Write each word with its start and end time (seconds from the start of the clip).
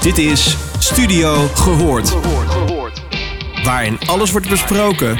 Dit 0.00 0.18
is 0.18 0.56
Studio 0.78 1.34
Gehoord. 1.54 2.16
Waarin 3.64 3.98
alles 4.06 4.30
wordt 4.30 4.48
besproken 4.48 5.18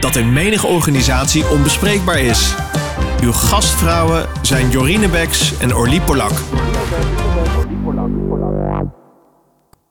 dat 0.00 0.16
in 0.16 0.32
menige 0.32 0.66
organisatie 0.66 1.48
onbespreekbaar 1.48 2.20
is. 2.20 2.54
Uw 3.22 3.32
gastvrouwen 3.32 4.26
zijn 4.42 4.70
Jorine 4.70 5.08
Beks 5.08 5.58
en 5.58 5.74
Orlie 5.74 6.00
Polak. 6.00 6.32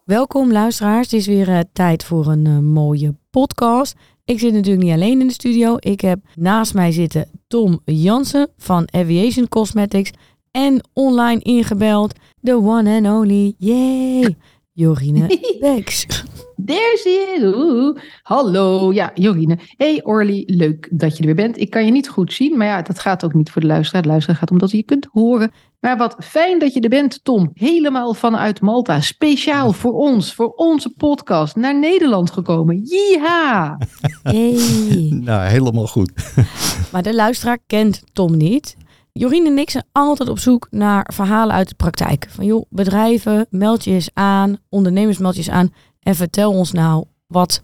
Welkom 0.04 0.52
luisteraars, 0.52 1.12
het 1.12 1.20
is 1.20 1.28
weer 1.28 1.50
uh, 1.50 1.60
tijd 1.74 2.04
voor 2.04 2.28
een 2.28 2.46
uh, 2.48 2.60
mooie 2.60 3.16
podcast. 3.30 3.96
Ik 4.26 4.40
zit 4.40 4.54
natuurlijk 4.54 4.84
niet 4.84 4.94
alleen 4.94 5.22
in 5.22 5.28
de 5.28 5.34
studio. 5.34 5.76
Ik 5.80 6.02
heb 6.02 6.20
naast 6.36 6.74
mij 6.74 6.92
zitten 6.92 7.30
Tom 7.48 7.80
Jansen 7.86 8.50
van 8.58 8.88
Aviation 8.92 9.48
Cosmetics 9.48 10.12
en 10.58 10.82
online 10.94 11.42
ingebeld 11.42 12.14
de 12.40 12.56
one 12.56 12.96
and 12.96 13.06
only, 13.06 13.54
yay, 13.58 14.36
Jorine 14.74 15.40
Beks. 15.60 16.06
There 16.66 16.98
she 16.98 17.36
is. 17.38 17.44
Oeh. 17.44 17.98
Hallo, 18.24 18.94
ja, 18.94 19.12
Jorine. 19.14 19.58
Hey 19.76 20.04
Orly, 20.04 20.44
leuk 20.46 20.88
dat 20.92 21.14
je 21.14 21.20
er 21.20 21.26
weer 21.26 21.36
bent. 21.36 21.60
Ik 21.60 21.70
kan 21.70 21.86
je 21.86 21.92
niet 21.92 22.10
goed 22.10 22.34
zien, 22.34 22.58
maar 22.58 22.68
ja, 22.68 22.82
dat 22.82 23.00
gaat 23.00 23.24
ook 23.26 23.34
niet 23.34 23.52
voor 23.52 23.62
de 23.62 23.68
luisteraar. 23.68 24.02
De 24.02 24.08
luisteraar 24.08 24.38
gaat 24.38 24.52
omdat 24.52 24.72
je 24.72 24.78
je 24.78 24.84
kunt 24.84 25.08
horen. 25.12 25.52
Maar 25.80 25.98
wat 25.98 26.16
fijn 26.20 26.60
dat 26.60 26.74
je 26.74 26.80
er 26.80 26.90
bent, 26.90 27.24
Tom. 27.24 27.52
Helemaal 27.54 28.14
vanuit 28.14 28.62
Malta. 28.62 29.02
Speciaal 29.02 29.72
voor 29.72 29.94
ons, 29.94 30.34
voor 30.34 30.50
onze 30.50 30.90
podcast, 30.90 31.56
naar 31.56 31.80
Nederland 31.80 32.32
gekomen. 32.32 32.82
Jiha! 32.84 33.78
Hey. 34.24 34.58
Nou, 35.28 35.48
helemaal 35.48 35.88
goed. 35.88 36.12
Maar 36.92 37.04
de 37.04 37.16
luisteraar 37.16 37.58
kent 37.68 38.04
Tom 38.14 38.38
niet. 38.38 38.78
Jorine 39.18 39.50
en 39.50 39.58
ik 39.58 39.70
zijn 39.70 39.86
altijd 39.92 40.30
op 40.30 40.40
zoek 40.40 40.68
naar 40.72 41.12
verhalen 41.14 41.56
uit 41.56 41.70
de 41.70 41.76
praktijk. 41.76 42.28
Van 42.30 42.46
joh, 42.46 42.66
bedrijven, 42.70 43.48
meld 43.50 43.84
je 43.84 43.92
eens 43.92 44.10
aan, 44.14 44.58
ondernemers 44.70 45.18
meld 45.18 45.34
je 45.34 45.40
eens 45.40 45.50
aan. 45.50 45.74
En 46.00 46.16
vertel 46.16 46.52
ons 46.52 46.72
nou 46.72 47.06
wat 47.28 47.62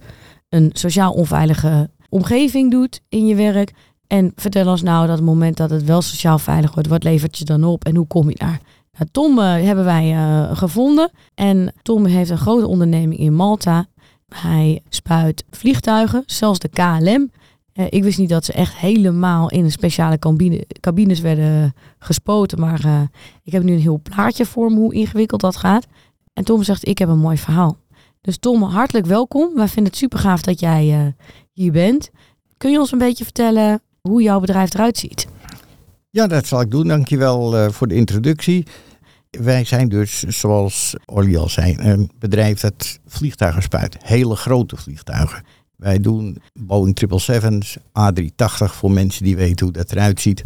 een 0.49 0.69
sociaal 0.73 1.13
onveilige 1.13 1.89
omgeving 2.09 2.71
doet 2.71 3.01
in 3.09 3.25
je 3.25 3.35
werk. 3.35 3.71
En 4.07 4.31
vertel 4.35 4.67
ons 4.67 4.81
nou 4.81 5.07
dat 5.07 5.15
het 5.15 5.25
moment 5.25 5.57
dat 5.57 5.69
het 5.69 5.83
wel 5.83 6.01
sociaal 6.01 6.39
veilig 6.39 6.73
wordt, 6.73 6.89
wat 6.89 7.03
levert 7.03 7.37
je 7.37 7.45
dan 7.45 7.63
op 7.63 7.85
en 7.85 7.95
hoe 7.95 8.07
kom 8.07 8.29
je 8.29 8.35
daar? 8.35 8.59
Nou, 8.97 9.09
Tom 9.11 9.39
uh, 9.39 9.45
hebben 9.45 9.85
wij 9.85 10.13
uh, 10.13 10.57
gevonden. 10.57 11.11
En 11.35 11.73
Tom 11.81 12.05
heeft 12.05 12.29
een 12.29 12.37
grote 12.37 12.67
onderneming 12.67 13.19
in 13.19 13.33
Malta. 13.33 13.85
Hij 14.35 14.81
spuit 14.89 15.43
vliegtuigen, 15.49 16.23
zelfs 16.25 16.59
de 16.59 16.69
KLM. 16.69 17.31
Uh, 17.73 17.85
ik 17.89 18.03
wist 18.03 18.17
niet 18.17 18.29
dat 18.29 18.45
ze 18.45 18.53
echt 18.53 18.75
helemaal 18.75 19.49
in 19.49 19.63
een 19.63 19.71
speciale 19.71 20.19
cabine, 20.19 20.65
cabines 20.79 21.19
werden 21.19 21.73
gespoten. 21.99 22.59
Maar 22.59 23.09
ik 23.43 23.51
heb 23.51 23.63
nu 23.63 23.73
een 23.73 23.79
heel 23.79 23.99
plaatje 24.03 24.45
voor 24.45 24.71
me 24.71 24.77
hoe 24.77 24.93
ingewikkeld 24.93 25.41
dat 25.41 25.55
gaat. 25.55 25.85
En 26.33 26.43
Tom 26.43 26.63
zegt, 26.63 26.87
ik 26.87 26.97
heb 26.97 27.09
een 27.09 27.19
mooi 27.19 27.37
verhaal. 27.37 27.77
Dus 28.21 28.37
Tom, 28.37 28.63
hartelijk 28.63 29.05
welkom. 29.05 29.55
Wij 29.55 29.67
vinden 29.67 29.91
het 29.91 30.01
super 30.01 30.19
gaaf 30.19 30.41
dat 30.41 30.59
jij 30.59 31.05
uh, 31.05 31.07
hier 31.51 31.71
bent. 31.71 32.09
Kun 32.57 32.71
je 32.71 32.79
ons 32.79 32.91
een 32.91 32.97
beetje 32.97 33.23
vertellen 33.23 33.81
hoe 34.01 34.21
jouw 34.21 34.39
bedrijf 34.39 34.73
eruit 34.73 34.97
ziet? 34.97 35.27
Ja, 36.09 36.27
dat 36.27 36.45
zal 36.45 36.61
ik 36.61 36.71
doen. 36.71 36.87
Dankjewel 36.87 37.71
voor 37.71 37.87
de 37.87 37.95
introductie. 37.95 38.65
Wij 39.29 39.65
zijn 39.65 39.89
dus, 39.89 40.19
zoals 40.19 40.95
Olly 41.05 41.37
al 41.37 41.49
zei, 41.49 41.75
een 41.77 42.11
bedrijf 42.19 42.59
dat 42.59 42.99
vliegtuigen 43.05 43.61
spuit. 43.61 43.97
Hele 43.99 44.35
grote 44.35 44.77
vliegtuigen. 44.77 45.43
Wij 45.75 45.99
doen 45.99 46.37
Boeing 46.53 46.99
777's, 47.05 47.77
A380 47.77 48.73
voor 48.73 48.91
mensen 48.91 49.23
die 49.23 49.35
weten 49.35 49.65
hoe 49.65 49.75
dat 49.75 49.91
eruit 49.91 50.21
ziet. 50.21 50.41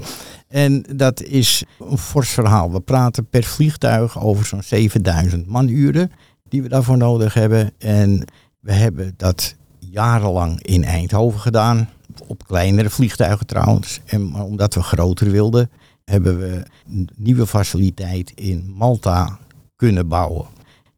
En 0.48 0.86
dat 0.96 1.22
is 1.22 1.64
een 1.80 1.98
fors 1.98 2.30
verhaal. 2.30 2.72
We 2.72 2.80
praten 2.80 3.30
per 3.30 3.44
vliegtuig 3.44 4.22
over 4.22 4.46
zo'n 4.46 4.64
7000 4.64 5.48
manuren 5.48 6.12
die 6.50 6.62
we 6.62 6.70
daarvoor 6.70 6.98
nodig 6.98 7.34
hebben. 7.34 7.72
En 7.78 8.26
we 8.60 8.72
hebben 8.74 9.14
dat 9.18 9.56
jarenlang 9.80 10.62
in 10.62 10.84
Eindhoven 10.84 11.40
gedaan. 11.40 11.90
Op 12.28 12.48
kleinere 12.48 12.90
vliegtuigen 12.90 13.46
trouwens. 13.46 14.00
En 14.06 14.36
omdat 14.36 14.74
we 14.74 14.82
groter 14.82 15.32
wilden, 15.32 15.70
hebben 16.04 16.40
we 16.40 16.64
een 16.88 17.10
nieuwe 17.16 17.48
faciliteit 17.48 18.32
in 18.36 18.74
Malta 18.78 19.40
kunnen 19.76 20.08
bouwen. 20.08 20.46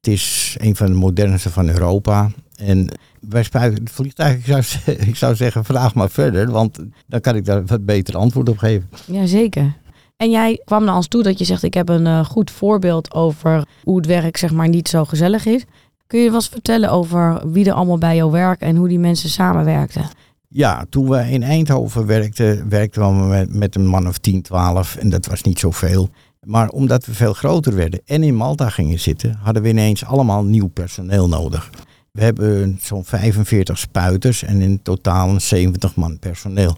Het 0.02 0.08
is 0.08 0.56
een 0.60 0.76
van 0.76 0.88
de 0.88 0.94
modernste 0.94 1.50
van 1.50 1.70
Europa. 1.70 2.32
En 2.56 2.90
wij 3.20 3.44
spuiten 3.44 3.84
het 3.84 3.92
vliegtuig, 3.92 4.38
ik 4.38 4.46
zou, 4.46 4.64
ik 5.10 5.16
zou 5.16 5.36
zeggen, 5.36 5.66
vraag 5.66 5.94
maar 5.94 6.10
verder, 6.10 6.52
want 6.52 6.80
dan 7.08 7.22
kan 7.22 7.36
ik 7.36 7.46
daar 7.46 7.66
wat 7.66 7.86
beter 7.86 8.18
antwoord 8.18 8.50
op 8.50 8.58
geven. 8.58 8.90
Jazeker. 9.06 9.78
En 10.18 10.30
jij 10.30 10.62
kwam 10.66 10.84
naar 10.84 10.96
ons 10.96 11.08
toe 11.08 11.24
dat 11.24 11.40
je 11.40 11.46
zegt, 11.46 11.64
ik 11.64 11.74
heb 11.74 11.90
een 11.90 12.06
uh, 12.06 12.26
goed 12.26 12.52
voorbeeld 12.52 13.14
over 13.14 13.66
hoe 13.84 13.98
het 13.98 14.06
werk 14.06 14.38
zeg 14.38 14.52
maar 14.52 14.70
niet 14.70 14.88
zo 14.88 15.06
gezellig 15.06 15.46
is. 15.46 15.66
Kun 16.08 16.20
je 16.20 16.34
eens 16.34 16.48
vertellen 16.48 16.92
over 16.92 17.52
wie 17.52 17.66
er 17.66 17.74
allemaal 17.74 17.98
bij 17.98 18.16
jou 18.16 18.32
werkt 18.32 18.62
en 18.62 18.76
hoe 18.76 18.88
die 18.88 19.00
mensen 19.00 19.30
samenwerkten? 19.30 20.06
Ja, 20.48 20.86
toen 20.90 21.10
we 21.10 21.32
in 21.32 21.44
Eindhoven 21.44 22.06
werkten, 22.06 22.70
werkten 22.70 23.02
we 23.02 23.28
met, 23.28 23.54
met 23.54 23.76
een 23.76 23.88
man 23.88 24.08
of 24.08 24.18
10, 24.18 24.42
12 24.42 24.96
en 24.96 25.10
dat 25.10 25.26
was 25.26 25.42
niet 25.42 25.60
zoveel. 25.60 26.10
Maar 26.46 26.70
omdat 26.70 27.06
we 27.06 27.14
veel 27.14 27.34
groter 27.34 27.76
werden 27.76 28.02
en 28.06 28.24
in 28.24 28.36
Malta 28.36 28.70
gingen 28.70 29.00
zitten, 29.00 29.40
hadden 29.42 29.64
we 29.64 29.70
ineens 29.70 30.06
allemaal 30.06 30.44
nieuw 30.44 30.68
personeel 30.68 31.28
nodig. 31.28 31.70
We 32.12 32.24
hebben 32.24 32.80
zo'n 32.82 33.06
45 33.06 33.78
spuiters 33.78 34.44
en 34.44 34.62
in 34.62 34.82
totaal 34.82 35.30
een 35.30 35.42
70 35.42 35.96
man 35.96 36.20
personeel 36.20 36.78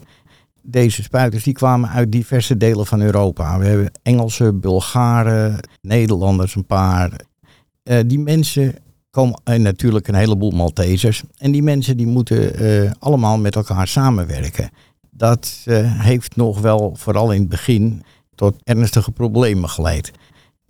deze 0.61 1.03
spuiters 1.03 1.43
die 1.43 1.53
kwamen 1.53 1.89
uit 1.89 2.11
diverse 2.11 2.57
delen 2.57 2.85
van 2.85 3.01
Europa. 3.01 3.59
We 3.59 3.65
hebben 3.65 3.91
Engelsen, 4.03 4.59
Bulgaren, 4.59 5.59
Nederlanders 5.81 6.55
een 6.55 6.65
paar. 6.65 7.11
Uh, 7.83 7.99
die 8.05 8.19
mensen 8.19 8.75
komen 9.11 9.41
en 9.43 9.61
natuurlijk 9.61 10.07
een 10.07 10.15
heleboel 10.15 10.51
Maltesers. 10.51 11.23
En 11.37 11.51
die 11.51 11.63
mensen 11.63 11.97
die 11.97 12.07
moeten 12.07 12.63
uh, 12.63 12.91
allemaal 12.99 13.37
met 13.37 13.55
elkaar 13.55 13.87
samenwerken. 13.87 14.69
Dat 15.09 15.65
heeft 15.85 16.35
nog 16.35 16.59
wel, 16.59 16.95
vooral 16.95 17.31
in 17.31 17.39
het 17.39 17.49
begin, 17.49 18.03
tot 18.41 18.55
ernstige 18.63 19.11
problemen 19.11 19.69
geleid. 19.69 20.11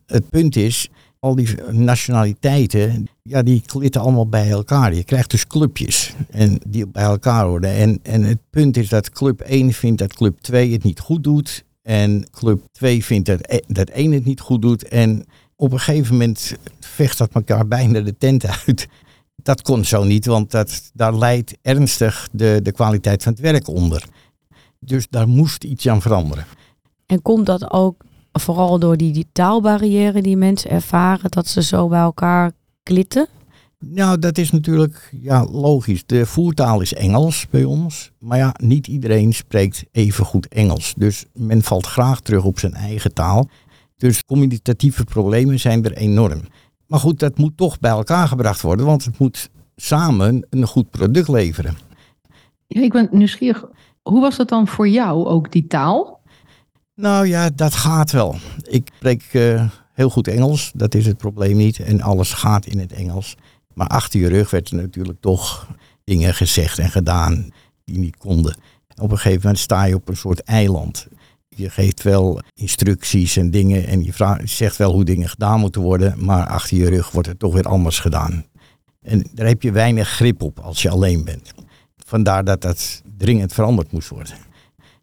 Het 0.05 0.29
punt 0.29 0.55
is, 0.55 0.89
al 1.19 1.35
die 1.35 1.47
nationaliteiten, 1.71 3.07
ja, 3.23 3.41
die 3.41 3.61
klitten 3.65 4.01
allemaal 4.01 4.27
bij 4.27 4.49
elkaar. 4.49 4.93
Je 4.93 5.03
krijgt 5.03 5.31
dus 5.31 5.47
clubjes 5.47 6.13
en 6.29 6.59
die 6.67 6.87
bij 6.87 7.03
elkaar 7.03 7.47
worden. 7.47 7.71
En, 7.71 7.99
en 8.03 8.23
het 8.23 8.37
punt 8.49 8.77
is 8.77 8.89
dat 8.89 9.09
club 9.09 9.41
1 9.41 9.73
vindt 9.73 9.99
dat 9.99 10.13
club 10.13 10.39
2 10.39 10.71
het 10.71 10.83
niet 10.83 10.99
goed 10.99 11.23
doet. 11.23 11.63
En 11.81 12.27
club 12.31 12.63
2 12.71 13.05
vindt 13.05 13.27
dat, 13.27 13.39
e, 13.41 13.59
dat 13.67 13.89
1 13.89 14.11
het 14.11 14.25
niet 14.25 14.39
goed 14.39 14.61
doet. 14.61 14.88
En 14.88 15.25
op 15.55 15.71
een 15.71 15.79
gegeven 15.79 16.11
moment 16.11 16.55
vecht 16.79 17.17
dat 17.17 17.33
elkaar 17.33 17.67
bijna 17.67 17.99
de 17.99 18.17
tent 18.17 18.45
uit. 18.65 18.88
Dat 19.35 19.61
kon 19.61 19.85
zo 19.85 20.03
niet, 20.03 20.25
want 20.25 20.51
dat, 20.51 20.91
daar 20.93 21.17
leidt 21.17 21.57
ernstig 21.61 22.29
de, 22.31 22.59
de 22.63 22.71
kwaliteit 22.71 23.23
van 23.23 23.31
het 23.31 23.41
werk 23.41 23.67
onder. 23.67 24.03
Dus 24.79 25.07
daar 25.09 25.27
moest 25.27 25.63
iets 25.63 25.88
aan 25.88 26.01
veranderen. 26.01 26.45
En 27.11 27.22
komt 27.22 27.45
dat 27.45 27.72
ook 27.72 28.03
vooral 28.31 28.79
door 28.79 28.97
die, 28.97 29.13
die 29.13 29.27
taalbarrière 29.31 30.22
die 30.22 30.38
mensen 30.38 30.69
ervaren, 30.69 31.31
dat 31.31 31.47
ze 31.47 31.63
zo 31.63 31.88
bij 31.88 31.99
elkaar 31.99 32.51
klitten? 32.83 33.27
Nou, 33.79 34.19
dat 34.19 34.38
is 34.38 34.51
natuurlijk 34.51 35.13
ja, 35.21 35.45
logisch. 35.45 36.05
De 36.05 36.25
voertaal 36.25 36.81
is 36.81 36.94
Engels 36.94 37.47
bij 37.50 37.63
ons. 37.63 38.11
Maar 38.19 38.38
ja, 38.38 38.55
niet 38.63 38.88
iedereen 38.88 39.33
spreekt 39.33 39.83
even 39.91 40.25
goed 40.25 40.47
Engels. 40.47 40.94
Dus 40.97 41.25
men 41.33 41.61
valt 41.61 41.85
graag 41.85 42.19
terug 42.19 42.44
op 42.44 42.59
zijn 42.59 42.73
eigen 42.73 43.13
taal. 43.13 43.50
Dus 43.97 44.23
communicatieve 44.23 45.03
problemen 45.03 45.59
zijn 45.59 45.85
er 45.85 45.94
enorm. 45.94 46.41
Maar 46.88 47.00
goed, 47.00 47.19
dat 47.19 47.38
moet 47.38 47.57
toch 47.57 47.79
bij 47.79 47.91
elkaar 47.91 48.27
gebracht 48.27 48.61
worden, 48.61 48.85
want 48.85 49.05
het 49.05 49.19
moet 49.19 49.50
samen 49.75 50.45
een 50.50 50.67
goed 50.67 50.89
product 50.89 51.27
leveren. 51.27 51.77
Ja, 52.67 52.81
ik 52.81 52.91
ben 52.91 53.07
nieuwsgierig. 53.11 53.66
Hoe 54.01 54.21
was 54.21 54.38
dat 54.38 54.50
dan 54.50 54.67
voor 54.67 54.88
jou, 54.88 55.25
ook 55.25 55.51
die 55.51 55.67
taal? 55.67 56.20
Nou 56.96 57.28
ja, 57.28 57.50
dat 57.50 57.74
gaat 57.74 58.12
wel. 58.12 58.35
Ik 58.62 58.90
spreek 58.96 59.34
uh, 59.34 59.69
heel 59.94 60.09
goed 60.09 60.28
Engels, 60.28 60.72
dat 60.75 60.96
is 60.96 61.06
het 61.06 61.18
probleem 61.18 61.57
niet. 61.57 61.79
En 61.79 62.01
alles 62.01 62.33
gaat 62.33 62.65
in 62.65 62.80
het 62.80 62.94
Engels. 62.94 63.36
Maar 63.74 63.88
achter 63.88 64.19
je 64.19 64.27
rug 64.27 64.50
werd 64.50 64.69
er 64.69 64.75
natuurlijk 64.75 65.21
toch 65.21 65.68
dingen 66.04 66.33
gezegd 66.33 66.80
en 66.80 66.89
gedaan 66.89 67.50
die 67.86 67.98
niet 67.98 68.18
konden. 68.18 68.56
Op 69.01 69.12
een 69.12 69.18
gegeven 69.18 69.42
moment 69.42 69.60
sta 69.60 69.83
je 69.83 69.95
op 69.95 70.10
een 70.10 70.18
soort 70.18 70.44
eiland. 70.44 71.07
Je 71.50 71.69
geeft 71.69 72.04
wel 72.04 72.42
instructies 72.54 73.38
en 73.38 73.51
dingen 73.51 73.88
en 73.88 74.04
je 74.04 74.13
vraagt, 74.13 74.50
zegt 74.50 74.77
wel 74.77 74.94
hoe 74.94 75.04
dingen 75.04 75.30
gedaan 75.30 75.60
moeten 75.60 75.81
worden, 75.81 76.25
maar 76.25 76.48
achter 76.48 76.77
je 76.77 76.89
rug 76.89 77.12
wordt 77.12 77.27
het 77.27 77.39
toch 77.39 77.54
weer 77.54 77.68
anders 77.68 78.00
gedaan. 78.00 78.45
En 79.01 79.27
daar 79.33 79.48
heb 79.48 79.62
je 79.62 79.71
weinig 79.71 80.10
grip 80.10 80.42
op 80.42 80.60
als 80.60 80.81
je 80.81 80.89
alleen 80.89 81.24
bent. 81.24 81.54
Vandaar 82.06 82.44
dat 82.44 82.62
dat 82.62 83.01
dringend 83.18 83.54
veranderd 83.54 83.92
moest 83.92 84.10
worden. 84.10 84.33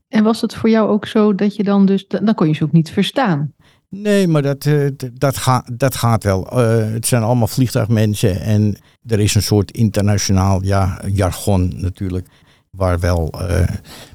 En 0.08 0.24
was 0.24 0.40
het 0.40 0.54
voor 0.54 0.70
jou 0.70 0.88
ook 0.88 1.06
zo 1.06 1.34
dat 1.34 1.56
je 1.56 1.62
dan 1.62 1.86
dus, 1.86 2.08
dan 2.08 2.34
kon 2.34 2.48
je 2.48 2.54
ze 2.54 2.64
ook 2.64 2.72
niet 2.72 2.90
verstaan? 2.90 3.52
Nee, 3.90 4.28
maar 4.28 4.42
dat, 4.42 4.64
uh, 4.64 4.88
dat, 5.12 5.36
gaat, 5.36 5.78
dat 5.78 5.94
gaat 5.94 6.24
wel. 6.24 6.58
Uh, 6.58 6.92
het 6.92 7.06
zijn 7.06 7.22
allemaal 7.22 7.46
vliegtuigmensen 7.46 8.40
en 8.40 8.76
er 9.06 9.20
is 9.20 9.34
een 9.34 9.42
soort 9.42 9.70
internationaal 9.70 10.64
ja, 10.64 11.02
jargon 11.12 11.72
natuurlijk, 11.76 12.28
waar 12.70 13.00
wel 13.00 13.34
uh, 13.40 13.68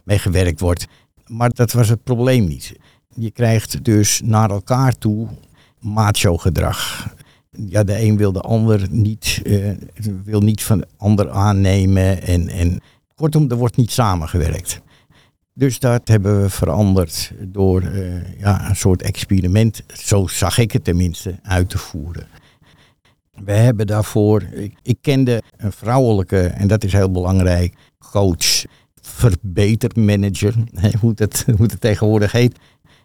mee 0.04 0.20
gewerkt 0.20 0.60
wordt. 0.60 0.88
Maar 1.28 1.50
dat 1.50 1.72
was 1.72 1.90
het 1.90 2.04
probleem 2.04 2.48
niet. 2.48 2.74
Je 3.16 3.32
krijgt 3.32 3.84
dus 3.84 4.22
naar 4.26 4.50
elkaar 4.50 4.98
toe 4.98 5.28
macho 5.80 6.38
gedrag. 6.38 7.08
Ja, 7.52 7.84
de 7.84 8.02
een 8.02 8.18
wil 8.18 8.32
de 8.32 8.42
ander 8.42 8.88
niet, 8.90 9.42
wil 10.24 10.42
niet 10.42 10.64
van 10.64 10.78
de 10.78 10.88
ander 10.98 11.30
aannemen. 11.30 12.22
En, 12.22 12.48
en 12.48 12.82
kortom, 13.16 13.52
er 13.52 13.58
wordt 13.58 13.78
niet 13.78 13.92
samengewerkt. 13.92 14.82
Dus 15.56 15.80
dat 15.80 16.08
hebben 16.08 16.42
we 16.42 16.50
veranderd 16.50 17.32
door 17.40 17.84
uh, 17.84 18.40
ja, 18.40 18.70
een 18.70 18.76
soort 18.76 19.02
experiment, 19.02 19.84
zo 19.94 20.28
zag 20.28 20.58
ik 20.58 20.72
het 20.72 20.84
tenminste, 20.84 21.40
uit 21.42 21.70
te 21.70 21.78
voeren. 21.78 22.28
We 23.44 23.52
hebben 23.52 23.88
daarvoor, 23.88 24.44
ik, 24.82 24.98
kende 25.02 25.42
een 25.58 25.72
vrouwelijke, 25.72 26.42
en 26.42 26.68
dat 26.68 26.84
is 26.84 26.94
heel 26.94 27.12
belangrijk, 27.12 27.74
coach, 28.12 28.64
verbetermanager, 29.02 30.54
hoe 31.00 31.12
het, 31.16 31.46
hoe 31.58 31.66
het 31.66 31.82
tegenwoordig 31.82 32.32
heet. 32.32 32.60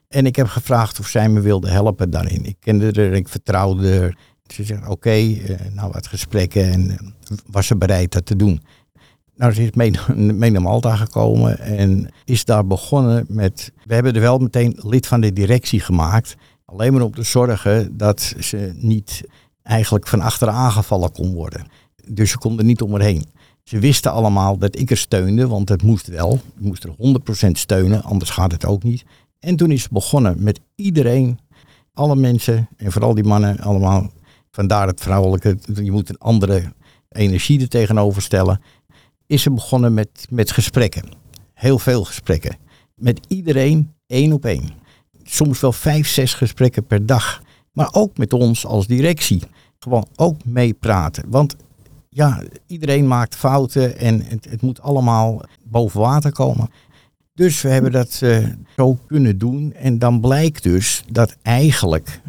En 0.08 0.26
ik 0.26 0.36
heb 0.36 0.46
gevraagd 0.46 0.98
of 0.98 1.06
zij 1.06 1.28
me 1.28 1.40
wilde 1.40 1.70
helpen 1.70 2.10
daarin. 2.10 2.44
Ik 2.44 2.56
kende 2.60 3.02
haar, 3.02 3.12
ik 3.12 3.28
vertrouwde 3.28 3.98
haar. 3.98 4.16
Ze 4.46 4.64
zegt 4.64 4.88
oké, 4.88 5.16
uh, 5.16 5.56
nou 5.72 5.92
wat 5.92 6.06
gesprekken 6.06 6.72
en 6.72 6.90
uh, 6.90 7.38
was 7.46 7.66
ze 7.66 7.76
bereid 7.76 8.12
dat 8.12 8.26
te 8.26 8.36
doen. 8.36 8.62
Nou, 9.38 9.52
ze 9.52 9.62
is 9.62 9.70
mee, 9.70 9.92
mee 10.42 10.50
naar 10.50 10.62
Malta 10.62 10.96
gekomen 10.96 11.58
en 11.58 12.10
is 12.24 12.44
daar 12.44 12.66
begonnen 12.66 13.24
met... 13.28 13.72
We 13.84 13.94
hebben 13.94 14.14
er 14.14 14.20
wel 14.20 14.38
meteen 14.38 14.78
lid 14.82 15.06
van 15.06 15.20
de 15.20 15.32
directie 15.32 15.80
gemaakt. 15.80 16.36
Alleen 16.64 16.92
maar 16.92 17.02
om 17.02 17.14
te 17.14 17.22
zorgen 17.22 17.96
dat 17.96 18.34
ze 18.38 18.72
niet 18.74 19.22
eigenlijk 19.62 20.06
van 20.06 20.20
achteren 20.20 20.54
aangevallen 20.54 21.12
kon 21.12 21.34
worden. 21.34 21.66
Dus 22.06 22.30
ze 22.30 22.38
konden 22.38 22.66
niet 22.66 22.82
om 22.82 22.90
haar 22.90 23.00
heen. 23.00 23.24
Ze 23.62 23.78
wisten 23.78 24.12
allemaal 24.12 24.58
dat 24.58 24.78
ik 24.78 24.90
er 24.90 24.96
steunde, 24.96 25.46
want 25.46 25.68
het 25.68 25.82
moest 25.82 26.06
wel. 26.06 26.34
Ik 26.34 26.64
moest 26.64 26.84
er 26.84 26.90
100% 27.48 27.50
steunen, 27.50 28.02
anders 28.02 28.30
gaat 28.30 28.52
het 28.52 28.66
ook 28.66 28.82
niet. 28.82 29.04
En 29.40 29.56
toen 29.56 29.70
is 29.70 29.82
ze 29.82 29.88
begonnen 29.90 30.42
met 30.42 30.60
iedereen, 30.74 31.38
alle 31.92 32.16
mensen 32.16 32.68
en 32.76 32.92
vooral 32.92 33.14
die 33.14 33.24
mannen 33.24 33.58
allemaal. 33.60 34.10
Vandaar 34.50 34.86
het 34.86 35.00
vrouwelijke, 35.00 35.58
je 35.74 35.92
moet 35.92 36.08
een 36.08 36.18
andere 36.18 36.72
energie 37.08 37.60
er 37.60 37.68
tegenover 37.68 38.22
stellen. 38.22 38.60
Is 39.28 39.42
ze 39.42 39.50
begonnen 39.50 39.94
met, 39.94 40.26
met 40.30 40.50
gesprekken. 40.50 41.08
Heel 41.54 41.78
veel 41.78 42.04
gesprekken. 42.04 42.56
Met 42.94 43.20
iedereen 43.28 43.94
één 44.06 44.32
op 44.32 44.44
één. 44.44 44.70
Soms 45.22 45.60
wel 45.60 45.72
vijf, 45.72 46.08
zes 46.08 46.34
gesprekken 46.34 46.86
per 46.86 47.06
dag. 47.06 47.42
Maar 47.72 47.88
ook 47.92 48.16
met 48.18 48.32
ons 48.32 48.66
als 48.66 48.86
directie. 48.86 49.42
Gewoon 49.78 50.06
ook 50.16 50.44
meepraten. 50.44 51.24
Want 51.28 51.56
ja, 52.08 52.42
iedereen 52.66 53.06
maakt 53.06 53.36
fouten 53.36 53.98
en 53.98 54.22
het, 54.22 54.46
het, 54.50 54.62
moet 54.62 54.80
allemaal 54.80 55.40
boven 55.62 56.00
water 56.00 56.32
komen. 56.32 56.70
Dus 57.34 57.60
we 57.60 57.68
hebben 57.68 57.92
dat 57.92 58.20
uh, 58.22 58.46
zo 58.76 58.98
kunnen 59.06 59.38
doen. 59.38 59.72
En 59.72 59.98
dan 59.98 60.20
blijkt 60.20 60.62
dus 60.62 61.04
dat 61.10 61.36
eigenlijk 61.42 62.20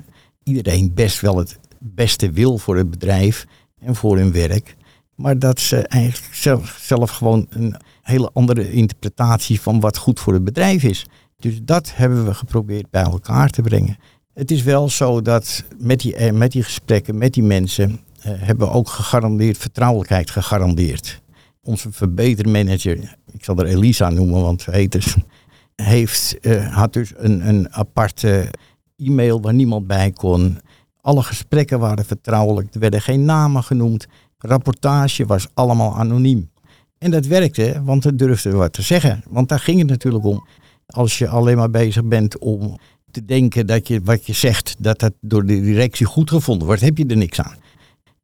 iedereen 0.44 0.94
best 0.94 1.22
wel 1.22 1.38
het 1.38 1.60
beste 1.80 2.31
wil 2.31 2.57
voor 2.57 2.78
het 2.78 2.90
bedrijf 2.90 3.46
en 3.80 3.96
voor 3.96 4.18
hun 4.18 4.31
werk. 4.31 4.75
Maar 5.19 5.39
dat 5.39 5.60
ze 5.60 5.77
eigenlijk 5.77 6.33
zelf, 6.33 6.77
zelf 6.81 7.10
gewoon 7.10 7.45
een 7.50 7.75
hele 8.01 8.30
andere 8.33 8.71
interpretatie 8.71 9.62
van 9.62 9.80
wat 9.80 9.98
goed 9.98 10.19
voor 10.19 10.33
het 10.33 10.44
bedrijf 10.44 10.83
is. 10.83 11.06
Dus 11.38 11.60
dat 11.63 11.95
hebben 11.95 12.25
we 12.25 12.33
geprobeerd 12.33 12.89
bij 12.89 13.04
elkaar 13.04 13.50
te 13.50 13.62
brengen. 13.62 13.98
Het 14.33 14.51
is 14.51 14.63
wel 14.63 14.89
zo 14.89 15.21
dat 15.21 15.63
met 15.77 16.00
die, 16.00 16.16
eh, 16.16 16.31
met 16.31 16.51
die 16.51 16.63
gesprekken, 16.63 17.18
met 17.18 17.33
die 17.33 17.44
mensen, 17.44 17.89
uh, 17.92 18.24
hebben 18.24 18.68
we 18.68 18.74
ook 18.74 18.89
gegarandeerd 18.89 19.57
vertrouwelijkheid 19.57 20.30
gegarandeerd. 20.30 21.22
Onze 21.63 21.92
verbetermanager, 21.92 23.18
ik 23.31 23.44
zal 23.44 23.57
er 23.57 23.65
Elisa 23.65 24.10
noemen, 24.10 24.42
want 24.42 24.62
ze 24.62 24.72
heet 24.72 24.92
dus, 24.92 25.15
heeft, 25.75 26.38
uh, 26.42 26.75
had 26.75 26.94
dus 26.94 27.12
een, 27.15 27.48
een 27.48 27.74
aparte 27.74 28.51
e-mail 28.98 29.42
waar 29.42 29.54
niemand 29.54 29.88
bij 29.88 30.12
kon. 30.12 30.60
Alle 31.01 31.24
gesprekken 31.24 31.80
waren 31.80 32.06
vertrouwelijk, 32.06 32.74
er 32.74 32.80
werden 32.80 33.01
geen 33.01 33.25
namen 33.25 33.63
genoemd. 33.63 34.07
Rapportage 34.45 35.25
was 35.25 35.47
allemaal 35.53 35.95
anoniem. 35.95 36.50
En 36.97 37.12
dat 37.12 37.25
werkte, 37.25 37.81
want 37.83 38.03
we 38.03 38.15
durfden 38.15 38.57
wat 38.57 38.74
te 38.74 38.81
zeggen. 38.81 39.24
Want 39.30 39.50
daar 39.50 39.59
ging 39.59 39.80
het 39.80 39.89
natuurlijk 39.89 40.25
om. 40.25 40.47
Als 40.86 41.18
je 41.18 41.27
alleen 41.27 41.57
maar 41.57 41.69
bezig 41.69 42.06
bent 42.06 42.38
om 42.38 42.77
te 43.12 43.25
denken 43.25 43.68
dat 43.68 43.88
je 43.88 44.01
wat 44.03 44.25
je 44.25 44.33
zegt, 44.33 44.75
dat 44.80 45.00
dat 45.00 45.13
door 45.21 45.45
de 45.45 45.62
directie 45.62 46.06
goed 46.06 46.30
gevonden 46.30 46.68
wordt, 46.68 46.81
heb 46.81 46.97
je 46.97 47.06
er 47.06 47.18
niks 47.18 47.41
aan. 47.41 47.56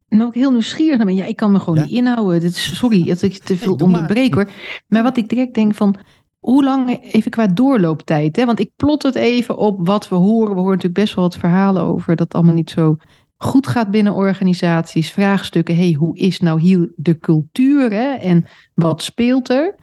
En 0.08 0.22
ook 0.22 0.34
heel 0.34 0.50
nieuwsgierig 0.50 0.98
naar 0.98 1.12
Ja, 1.12 1.24
ik 1.24 1.36
kan 1.36 1.52
me 1.52 1.58
gewoon 1.58 1.74
ja? 1.74 1.82
niet 1.82 1.92
inhouden. 1.92 2.40
Dit 2.40 2.50
is, 2.50 2.76
sorry 2.76 3.04
dat 3.04 3.22
ik 3.22 3.38
te 3.38 3.56
veel 3.56 3.74
onderbreek 3.74 4.34
hoor. 4.34 4.50
Maar 4.86 5.02
wat 5.02 5.16
ik 5.16 5.28
direct 5.28 5.54
denk 5.54 5.74
van, 5.74 5.96
hoe 6.38 6.64
lang, 6.64 7.12
even 7.12 7.30
qua 7.30 7.46
doorlooptijd. 7.46 8.36
Hè? 8.36 8.44
Want 8.44 8.60
ik 8.60 8.70
plot 8.76 9.02
het 9.02 9.14
even 9.14 9.56
op 9.56 9.86
wat 9.86 10.08
we 10.08 10.14
horen. 10.14 10.54
We 10.54 10.60
horen 10.60 10.74
natuurlijk 10.74 11.00
best 11.00 11.14
wel 11.14 11.24
wat 11.24 11.36
verhalen 11.36 11.82
over 11.82 12.16
dat 12.16 12.26
het 12.26 12.34
allemaal 12.34 12.54
niet 12.54 12.70
zo 12.70 12.96
goed 13.36 13.66
gaat 13.66 13.90
binnen 13.90 14.14
organisaties. 14.14 15.10
Vraagstukken, 15.10 15.76
hey, 15.76 15.92
hoe 15.98 16.18
is 16.18 16.40
nou 16.40 16.60
hier 16.60 16.92
de 16.96 17.18
cultuur 17.18 17.90
hè? 17.90 18.12
en 18.12 18.44
wat 18.74 19.02
speelt 19.02 19.50
er? 19.50 19.74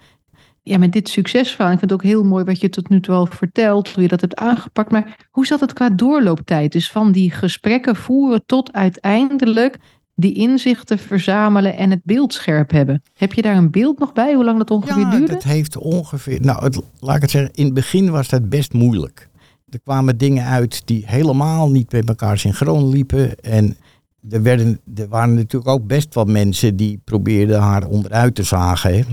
Ja, 0.62 0.78
met 0.78 0.92
dit 0.92 1.10
succesverhaal, 1.10 1.72
ik 1.72 1.80
vind 1.80 1.92
het 1.92 2.00
ook 2.00 2.08
heel 2.08 2.24
mooi 2.24 2.44
wat 2.44 2.62
je 2.62 2.70
tot 2.70 2.90
nu 2.90 3.00
toe 3.00 3.16
al 3.16 3.26
vertelt, 3.26 3.90
hoe 3.90 4.04
je 4.04 4.10
dat 4.10 4.22
hebt 4.22 4.36
aangepakt. 4.36 4.92
Maar 4.92 5.28
hoe 5.32 5.46
zat 5.46 5.60
het 5.60 5.74
qua 5.74 5.90
doorlooptijd? 5.90 6.72
Dus 6.72 6.92
van 6.92 7.12
die 7.12 7.32
gesprekken 7.32 7.96
voeren 7.96 8.46
tot 8.46 8.74
uiteindelijk 8.74 9.78
die 10.16 10.34
inzichten 10.34 11.00
verzamelen 11.00 11.78
en 11.78 11.90
het 11.90 12.02
beeld 12.04 12.34
scherp 12.34 12.72
hebben. 12.72 13.02
Heb 13.14 13.34
je 13.34 13.42
daar 13.42 13.56
een 13.56 13.72
beeld 13.72 14.00
nog 14.00 14.14
bij, 14.14 14.34
hoe 14.34 14.44
lang 14.44 14.58
dat 14.58 14.72
ongeveer 14.72 15.02
ja, 15.02 15.10
duurde? 15.10 15.34
dat 15.34 15.44
heeft 15.44 15.78
ongeveer, 15.78 16.42
nou 16.42 16.64
het, 16.64 16.82
laat 17.00 17.16
ik 17.16 17.22
het 17.22 17.32
zeggen, 17.32 17.54
in 17.54 17.66
het 17.66 17.74
begin 17.74 18.12
was 18.12 18.30
dat 18.30 18.50
best 18.50 18.74
moeilijk. 18.74 19.30
Er 19.74 19.80
kwamen 19.80 20.18
dingen 20.18 20.46
uit 20.46 20.82
die 20.86 21.04
helemaal 21.06 21.72
niet 21.72 21.92
met 21.92 22.10
elkaar 22.10 22.38
synchroon 22.38 22.90
liepen. 22.90 23.40
En 23.40 23.78
er, 24.30 24.42
werden, 24.42 24.80
er 24.96 25.08
waren 25.08 25.34
natuurlijk 25.34 25.72
ook 25.72 25.88
best 25.88 26.14
wel 26.14 26.26
mensen 26.26 26.76
die 26.76 27.00
probeerden 27.04 27.60
haar 27.60 27.88
onderuit 27.88 28.36
te 28.36 28.44
zagen. 28.44 29.06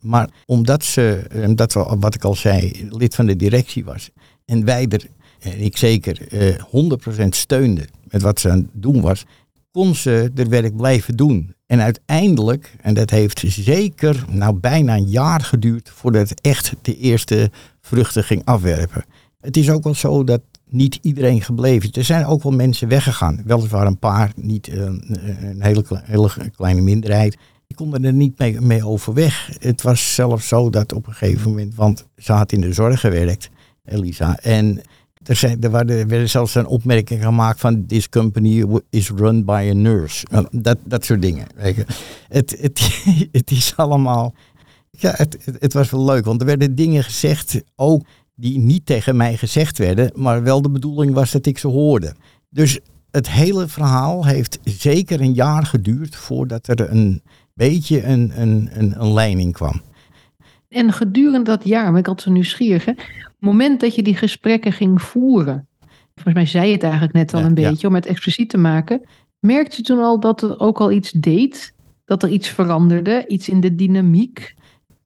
Maar 0.00 0.30
omdat 0.46 0.84
ze, 0.84 1.22
omdat 1.46 1.72
we, 1.72 1.96
wat 1.98 2.14
ik 2.14 2.24
al 2.24 2.34
zei, 2.34 2.88
lid 2.90 3.14
van 3.14 3.26
de 3.26 3.36
directie 3.36 3.84
was. 3.84 4.10
En 4.44 4.64
wij 4.64 4.86
er, 4.88 5.06
en 5.40 5.60
ik 5.60 5.76
zeker, 5.76 6.28
eh, 6.28 6.62
100% 6.64 7.28
steunden 7.28 7.86
met 8.10 8.22
wat 8.22 8.40
ze 8.40 8.50
aan 8.50 8.58
het 8.58 8.82
doen 8.82 9.00
was. 9.00 9.24
Kon 9.70 9.94
ze 9.94 10.30
het 10.34 10.48
werk 10.48 10.76
blijven 10.76 11.16
doen. 11.16 11.54
En 11.66 11.80
uiteindelijk, 11.80 12.74
en 12.80 12.94
dat 12.94 13.10
heeft 13.10 13.42
zeker 13.46 14.24
nou 14.28 14.54
bijna 14.54 14.96
een 14.96 15.08
jaar 15.08 15.40
geduurd 15.40 15.90
voordat 15.90 16.28
het 16.28 16.40
echt 16.40 16.72
de 16.82 16.96
eerste 16.96 17.50
vruchten 17.80 18.24
ging 18.24 18.42
afwerpen. 18.44 19.04
Het 19.46 19.56
is 19.56 19.70
ook 19.70 19.84
wel 19.84 19.94
zo 19.94 20.24
dat 20.24 20.40
niet 20.68 20.98
iedereen 21.02 21.42
gebleven 21.42 21.88
is. 21.88 21.96
Er 21.96 22.04
zijn 22.04 22.26
ook 22.26 22.42
wel 22.42 22.52
mensen 22.52 22.88
weggegaan. 22.88 23.42
Weliswaar 23.44 23.86
een 23.86 23.98
paar, 23.98 24.32
niet 24.36 24.68
uh, 24.68 24.82
een 24.84 25.62
hele, 25.62 26.30
kleine 26.56 26.80
minderheid. 26.80 27.36
Die 27.66 27.76
konden 27.76 28.04
er 28.04 28.12
niet 28.12 28.38
mee, 28.38 28.60
mee 28.60 28.86
overweg. 28.86 29.50
Het 29.58 29.82
was 29.82 30.14
zelfs 30.14 30.48
zo 30.48 30.70
dat 30.70 30.92
op 30.92 31.06
een 31.06 31.12
gegeven 31.12 31.50
moment, 31.50 31.74
want 31.74 32.06
ze 32.16 32.32
had 32.32 32.52
in 32.52 32.60
de 32.60 32.72
zorg 32.72 33.00
gewerkt, 33.00 33.50
Elisa. 33.84 34.38
En 34.38 34.80
er, 35.22 35.36
zijn, 35.36 35.62
er, 35.62 35.74
er 35.74 36.06
werden 36.06 36.28
zelfs 36.28 36.54
een 36.54 36.66
opmerking 36.66 37.22
gemaakt 37.22 37.60
van 37.60 37.86
this 37.86 38.08
company 38.08 38.64
is 38.90 39.10
run 39.10 39.44
by 39.44 39.68
a 39.70 39.74
nurse. 39.74 40.26
Dat, 40.50 40.78
dat 40.84 41.04
soort 41.04 41.22
dingen. 41.22 41.46
Het, 42.28 42.56
het, 42.60 43.02
het 43.32 43.50
is 43.50 43.72
allemaal. 43.76 44.34
Ja, 44.90 45.12
het, 45.16 45.36
het, 45.44 45.56
het 45.58 45.72
was 45.72 45.90
wel 45.90 46.04
leuk, 46.04 46.24
want 46.24 46.40
er 46.40 46.46
werden 46.46 46.74
dingen 46.74 47.04
gezegd, 47.04 47.62
ook 47.74 48.02
die 48.36 48.58
niet 48.58 48.86
tegen 48.86 49.16
mij 49.16 49.36
gezegd 49.36 49.78
werden, 49.78 50.10
maar 50.14 50.42
wel 50.42 50.62
de 50.62 50.70
bedoeling 50.70 51.14
was 51.14 51.30
dat 51.30 51.46
ik 51.46 51.58
ze 51.58 51.68
hoorde. 51.68 52.14
Dus 52.50 52.78
het 53.10 53.30
hele 53.30 53.68
verhaal 53.68 54.26
heeft 54.26 54.58
zeker 54.64 55.20
een 55.20 55.34
jaar 55.34 55.66
geduurd 55.66 56.16
voordat 56.16 56.68
er 56.68 56.90
een 56.90 57.22
beetje 57.54 58.04
een, 58.04 58.40
een, 58.40 58.70
een, 58.72 59.00
een 59.00 59.12
leiding 59.12 59.52
kwam. 59.52 59.80
En 60.68 60.92
gedurende 60.92 61.42
dat 61.42 61.64
jaar, 61.64 61.90
ben 61.90 62.00
ik 62.00 62.08
altijd 62.08 62.26
zo 62.26 62.32
nieuwsgierig, 62.32 62.84
hè? 62.84 62.92
het 62.92 63.34
moment 63.38 63.80
dat 63.80 63.94
je 63.94 64.02
die 64.02 64.16
gesprekken 64.16 64.72
ging 64.72 65.02
voeren, 65.02 65.68
volgens 66.14 66.34
mij 66.34 66.46
zei 66.46 66.66
je 66.66 66.72
het 66.72 66.82
eigenlijk 66.82 67.12
net 67.12 67.34
al 67.34 67.40
Ja, 67.40 67.46
een 67.46 67.54
ja. 67.54 67.70
beetje, 67.70 67.86
om 67.88 67.94
het 67.94 68.06
expliciet 68.06 68.50
te 68.50 68.58
maken, 68.58 69.02
merkte 69.40 69.76
je 69.76 69.82
toen 69.82 69.98
al 69.98 70.20
dat 70.20 70.42
er 70.42 70.60
ook 70.60 70.80
al 70.80 70.92
iets 70.92 71.10
deed? 71.10 71.74
Dat 72.04 72.22
er 72.22 72.28
iets 72.28 72.48
veranderde, 72.48 73.24
iets 73.26 73.48
in 73.48 73.60
de 73.60 73.74
dynamiek 73.74 74.54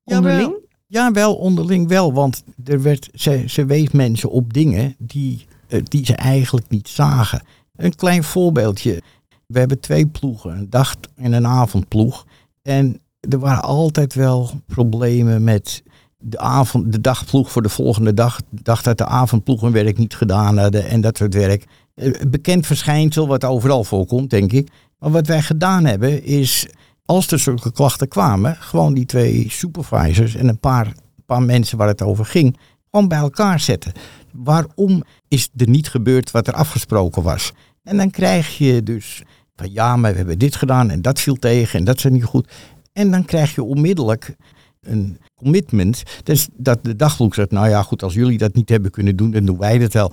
onderling? 0.05 0.69
Ja, 0.93 1.13
wel 1.13 1.35
onderling 1.35 1.89
wel, 1.89 2.13
want 2.13 2.43
er 2.65 2.83
werd, 2.83 3.09
ze, 3.15 3.45
ze 3.47 3.65
wees 3.65 3.91
mensen 3.91 4.31
op 4.31 4.53
dingen 4.53 4.95
die, 4.99 5.47
eh, 5.69 5.81
die 5.85 6.07
ze 6.07 6.15
eigenlijk 6.15 6.69
niet 6.69 6.89
zagen. 6.89 7.43
Een 7.77 7.95
klein 7.95 8.25
voorbeeldje. 8.25 9.03
We 9.47 9.59
hebben 9.59 9.81
twee 9.81 10.07
ploegen, 10.07 10.51
een 10.57 10.71
dag- 10.71 10.97
en 11.17 11.33
een 11.33 11.47
avondploeg. 11.47 12.27
En 12.63 13.01
er 13.21 13.39
waren 13.39 13.63
altijd 13.63 14.15
wel 14.15 14.51
problemen 14.67 15.45
met 15.45 15.83
de, 16.19 16.39
avond, 16.39 16.93
de 16.93 17.01
dagploeg 17.01 17.51
voor 17.51 17.63
de 17.63 17.69
volgende 17.69 18.15
dag. 18.15 18.41
Dacht 18.51 18.85
dat 18.85 18.99
de 18.99 19.07
avondploeg 19.07 19.61
hun 19.61 19.73
werk 19.73 19.99
niet 19.99 20.15
gedaan 20.15 20.59
hadden 20.59 20.89
en 20.89 21.01
dat 21.01 21.17
soort 21.17 21.35
werk. 21.35 21.67
Eh, 21.95 22.13
Bekend 22.29 22.67
verschijnsel 22.67 23.27
wat 23.27 23.45
overal 23.45 23.85
voorkomt, 23.85 24.31
denk 24.31 24.53
ik. 24.53 24.69
Maar 24.99 25.11
wat 25.11 25.27
wij 25.27 25.43
gedaan 25.43 25.85
hebben 25.85 26.25
is, 26.25 26.67
als 27.11 27.31
er 27.31 27.39
zulke 27.39 27.73
klachten 27.73 28.09
kwamen, 28.09 28.57
gewoon 28.57 28.95
die 28.95 29.07
twee 29.07 29.47
supervisors 29.49 30.35
en 30.35 30.49
een 30.49 30.59
paar, 30.59 30.93
paar 31.27 31.43
mensen 31.43 31.79
waar 31.79 31.89
het 31.89 32.03
over 32.03 32.25
ging, 32.25 32.59
gewoon 32.91 33.09
bij 33.09 33.19
elkaar 33.19 33.61
zetten. 33.61 33.93
Waarom 34.33 35.03
is 35.29 35.49
er 35.57 35.69
niet 35.69 35.89
gebeurd 35.89 36.31
wat 36.31 36.47
er 36.47 36.55
afgesproken 36.55 37.23
was? 37.23 37.53
En 37.83 37.97
dan 37.97 38.11
krijg 38.11 38.59
je 38.59 38.83
dus 38.83 39.23
van 39.57 39.73
ja, 39.73 39.97
maar 39.97 40.11
we 40.11 40.17
hebben 40.17 40.39
dit 40.39 40.57
gedaan 40.57 40.91
en 40.91 41.03
dat 41.03 41.21
viel 41.21 41.35
tegen 41.35 41.79
en 41.79 41.85
dat 41.85 41.97
is 41.97 42.05
niet 42.05 42.25
goed. 42.25 42.53
En 42.93 43.11
dan 43.11 43.25
krijg 43.25 43.55
je 43.55 43.63
onmiddellijk 43.63 44.37
een 44.81 45.19
commitment. 45.35 46.03
Dus 46.23 46.49
dat 46.53 46.85
de 46.85 46.97
dagboek 46.97 47.35
zegt, 47.35 47.51
nou 47.51 47.69
ja 47.69 47.83
goed, 47.83 48.03
als 48.03 48.15
jullie 48.15 48.39
dat 48.39 48.55
niet 48.55 48.69
hebben 48.69 48.91
kunnen 48.91 49.17
doen, 49.17 49.31
dan 49.31 49.45
doen 49.45 49.59
wij 49.59 49.79
dat 49.79 49.93
wel. 49.93 50.13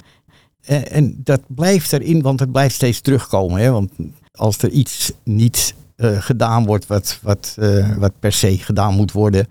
En, 0.62 0.92
en 0.92 1.20
dat 1.24 1.42
blijft 1.48 1.94
erin, 1.94 2.22
want 2.22 2.40
het 2.40 2.52
blijft 2.52 2.76
steeds 2.76 3.02
terugkomen. 3.02 3.62
Hè? 3.62 3.72
Want 3.72 3.92
als 4.32 4.58
er 4.58 4.70
iets 4.70 5.12
niet 5.24 5.76
uh, 5.98 6.22
gedaan 6.22 6.66
wordt 6.66 6.88
wat, 6.88 7.20
wat, 7.22 7.56
uh, 7.60 7.96
wat 7.96 8.20
per 8.20 8.32
se 8.32 8.58
gedaan 8.58 8.94
moet 8.94 9.12
worden, 9.12 9.48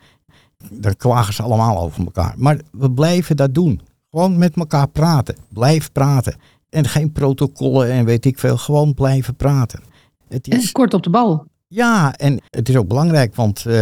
dan 0.71 0.97
klagen 0.97 1.35
ze 1.35 1.43
allemaal 1.43 1.81
over 1.81 2.05
elkaar. 2.05 2.35
Maar 2.37 2.61
we 2.73 2.91
blijven 2.91 3.37
dat 3.37 3.55
doen. 3.55 3.81
Gewoon 4.11 4.38
met 4.38 4.57
elkaar 4.57 4.88
praten. 4.88 5.37
Blijf 5.49 5.93
praten. 5.93 6.35
En 6.71 6.88
geen 6.88 7.12
protocollen 7.12 7.91
en 7.91 8.05
weet 8.05 8.25
ik 8.25 8.38
veel. 8.38 8.57
Gewoon 8.57 8.95
blijven 8.95 9.35
praten. 9.35 9.81
Het 10.29 10.49
is 10.49 10.73
kort 10.73 10.95
op 10.95 11.03
de 11.03 11.11
bal. 11.11 11.47
Ja, 11.69 12.15
en 12.15 12.41
het 12.50 12.69
is 12.69 12.76
ook 12.76 12.88
belangrijk, 12.88 13.35
want 13.35 13.65
uh, 13.67 13.73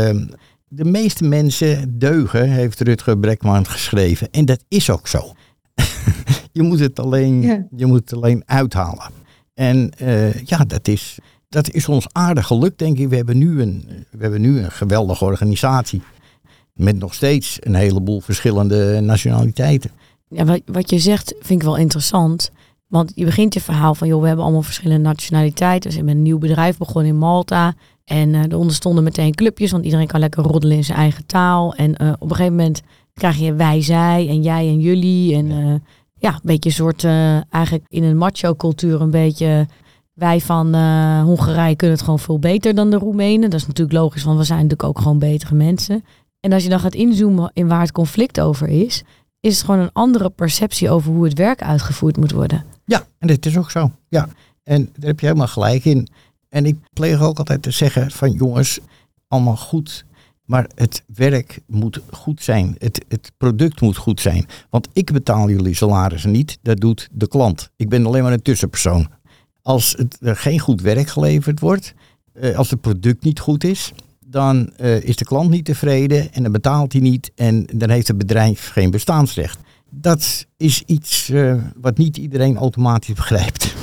de 0.69 0.85
meeste 0.85 1.25
mensen 1.25 1.99
deugen, 1.99 2.51
heeft 2.51 2.81
Rutger 2.81 3.19
Brekman 3.19 3.67
geschreven. 3.67 4.31
En 4.31 4.45
dat 4.45 4.65
is 4.69 4.91
ook 4.91 5.09
zo. 5.09 5.33
je, 6.53 6.63
moet 6.63 6.79
het 6.79 6.99
alleen, 6.99 7.43
ja. 7.43 7.67
je 7.77 7.87
moet 7.87 8.01
het 8.01 8.15
alleen 8.15 8.43
uithalen. 8.47 9.11
En 9.55 9.93
uh, 10.03 10.35
ja, 10.35 10.59
dat 10.59 10.89
is, 10.89 11.19
dat 11.55 11.71
is 11.71 11.89
ons 11.89 12.07
aardig 12.13 12.47
gelukt, 12.47 12.79
denk 12.79 12.99
ik. 12.99 13.09
We 13.09 13.17
hebben 13.17 13.39
nu 13.39 13.63
een, 13.63 13.85
we 14.11 14.23
hebben 14.23 14.41
nu 14.41 14.59
een 14.59 14.71
geweldige 14.71 15.25
organisatie. 15.25 16.03
Met 16.73 16.99
nog 16.99 17.15
steeds 17.15 17.59
een 17.61 17.75
heleboel 17.75 18.21
verschillende 18.21 19.01
nationaliteiten. 19.01 19.91
Ja, 20.29 20.45
wat, 20.45 20.61
wat 20.67 20.91
je 20.91 20.99
zegt 20.99 21.35
vind 21.41 21.61
ik 21.61 21.67
wel 21.67 21.77
interessant. 21.77 22.51
Want 22.87 23.13
je 23.15 23.25
begint 23.25 23.55
je 23.55 23.61
verhaal 23.61 23.95
van, 23.95 24.09
joh, 24.09 24.21
we 24.21 24.27
hebben 24.27 24.45
allemaal 24.45 24.63
verschillende 24.63 25.03
nationaliteiten. 25.03 25.89
We 25.89 25.95
zijn 25.95 26.07
met 26.07 26.15
een 26.15 26.23
nieuw 26.23 26.39
bedrijf 26.39 26.79
begonnen 26.79 27.13
in 27.13 27.19
Malta. 27.19 27.75
En 28.05 28.29
uh, 28.29 28.43
er 28.43 28.57
onderstonden 28.57 29.05
meteen 29.05 29.35
clubjes, 29.35 29.71
want 29.71 29.85
iedereen 29.85 30.07
kan 30.07 30.21
lekker 30.21 30.43
roddelen 30.43 30.77
in 30.77 30.85
zijn 30.85 30.99
eigen 30.99 31.27
taal. 31.27 31.75
En 31.75 32.03
uh, 32.03 32.13
op 32.19 32.31
een 32.31 32.37
gegeven 32.37 32.57
moment 32.57 32.83
krijg 33.15 33.37
je 33.37 33.55
wij, 33.55 33.83
zij 33.83 34.29
en 34.29 34.43
jij 34.43 34.69
en 34.69 34.81
jullie. 34.81 35.35
En 35.35 35.47
uh, 35.47 35.75
ja, 36.19 36.33
een 36.33 36.41
beetje 36.43 36.69
een 36.69 36.75
soort, 36.75 37.05
eigenlijk 37.51 37.85
in 37.89 38.03
een 38.03 38.17
macho 38.17 38.55
cultuur 38.55 39.01
een 39.01 39.11
beetje... 39.11 39.67
Wij 40.15 40.41
van 40.41 40.75
Hongarije 41.21 41.77
kunnen 41.77 41.97
het 41.97 42.05
gewoon 42.05 42.19
veel 42.19 42.39
beter 42.39 42.75
dan 42.75 42.91
de 42.91 42.97
Roemenen. 42.97 43.51
Dat 43.51 43.61
is 43.61 43.67
natuurlijk 43.67 43.99
logisch, 43.99 44.23
want 44.23 44.39
we 44.39 44.45
zijn 44.45 44.63
natuurlijk 44.63 44.89
ook 44.89 44.99
gewoon 44.99 45.19
betere 45.19 45.55
mensen. 45.55 46.05
En 46.41 46.53
als 46.53 46.63
je 46.63 46.69
dan 46.69 46.81
gaat 46.81 46.95
inzoomen 46.95 47.51
in 47.55 47.69
waar 47.69 47.81
het 47.81 47.93
conflict 47.93 48.41
over 48.41 48.69
is, 48.69 49.03
is 49.41 49.57
het 49.57 49.65
gewoon 49.65 49.81
een 49.81 49.93
andere 49.93 50.31
perceptie 50.31 50.91
over 50.91 51.13
hoe 51.13 51.25
het 51.25 51.39
werk 51.39 51.63
uitgevoerd 51.63 52.17
moet 52.17 52.33
worden. 52.33 52.65
Ja, 52.85 53.07
en 53.19 53.27
dit 53.27 53.47
is 53.47 53.59
ook 53.59 53.71
zo. 53.71 53.91
Ja, 54.09 54.29
en 54.63 54.85
daar 54.85 55.09
heb 55.09 55.21
je 55.21 55.27
helemaal 55.27 55.47
gelijk 55.47 55.85
in. 55.85 56.09
En 56.49 56.67
ik 56.67 56.77
pleeg 56.93 57.21
ook 57.21 57.39
altijd 57.39 57.63
te 57.63 57.71
zeggen 57.71 58.11
van 58.11 58.33
jongens, 58.33 58.79
allemaal 59.29 59.57
goed. 59.57 60.05
Maar 60.45 60.67
het 60.75 61.05
werk 61.07 61.61
moet 61.67 62.01
goed 62.11 62.43
zijn. 62.43 62.75
Het, 62.79 63.05
het 63.09 63.33
product 63.37 63.81
moet 63.81 63.97
goed 63.97 64.21
zijn. 64.21 64.47
Want 64.71 64.89
ik 64.93 65.13
betaal 65.13 65.49
jullie 65.51 65.75
salarissen 65.75 66.31
niet. 66.31 66.59
Dat 66.63 66.81
doet 66.81 67.09
de 67.13 67.29
klant. 67.29 67.71
Ik 67.77 67.89
ben 67.89 68.07
alleen 68.07 68.23
maar 68.23 68.33
een 68.33 68.43
tussenpersoon. 68.43 69.09
Als 69.65 69.95
het, 69.99 70.19
er 70.21 70.37
geen 70.37 70.59
goed 70.59 70.81
werk 70.81 71.09
geleverd 71.09 71.61
wordt, 71.61 71.95
eh, 72.33 72.57
als 72.57 72.71
het 72.71 72.81
product 72.81 73.25
niet 73.25 73.41
goed 73.41 73.65
is, 73.65 73.93
dan 74.27 74.73
uh, 74.81 75.03
is 75.03 75.17
de 75.17 75.25
klant 75.25 75.51
niet 75.51 75.65
tevreden 75.65 76.33
en 76.33 76.43
dan 76.43 76.53
betaalt 76.53 76.93
hij 76.93 77.01
niet 77.01 77.33
en 77.35 77.67
dan 77.73 77.91
heeft 77.91 78.09
het 78.09 78.19
bedrijf 78.19 78.71
geen 78.71 78.91
bestaansrecht. 78.91 79.59
Dat 79.91 80.47
is 80.57 80.83
iets 80.87 81.29
uh, 81.29 81.63
wat 81.77 81.99
niet 81.99 82.17
iedereen 82.17 82.57
automatisch 82.57 83.15
begrijpt. 83.23 83.75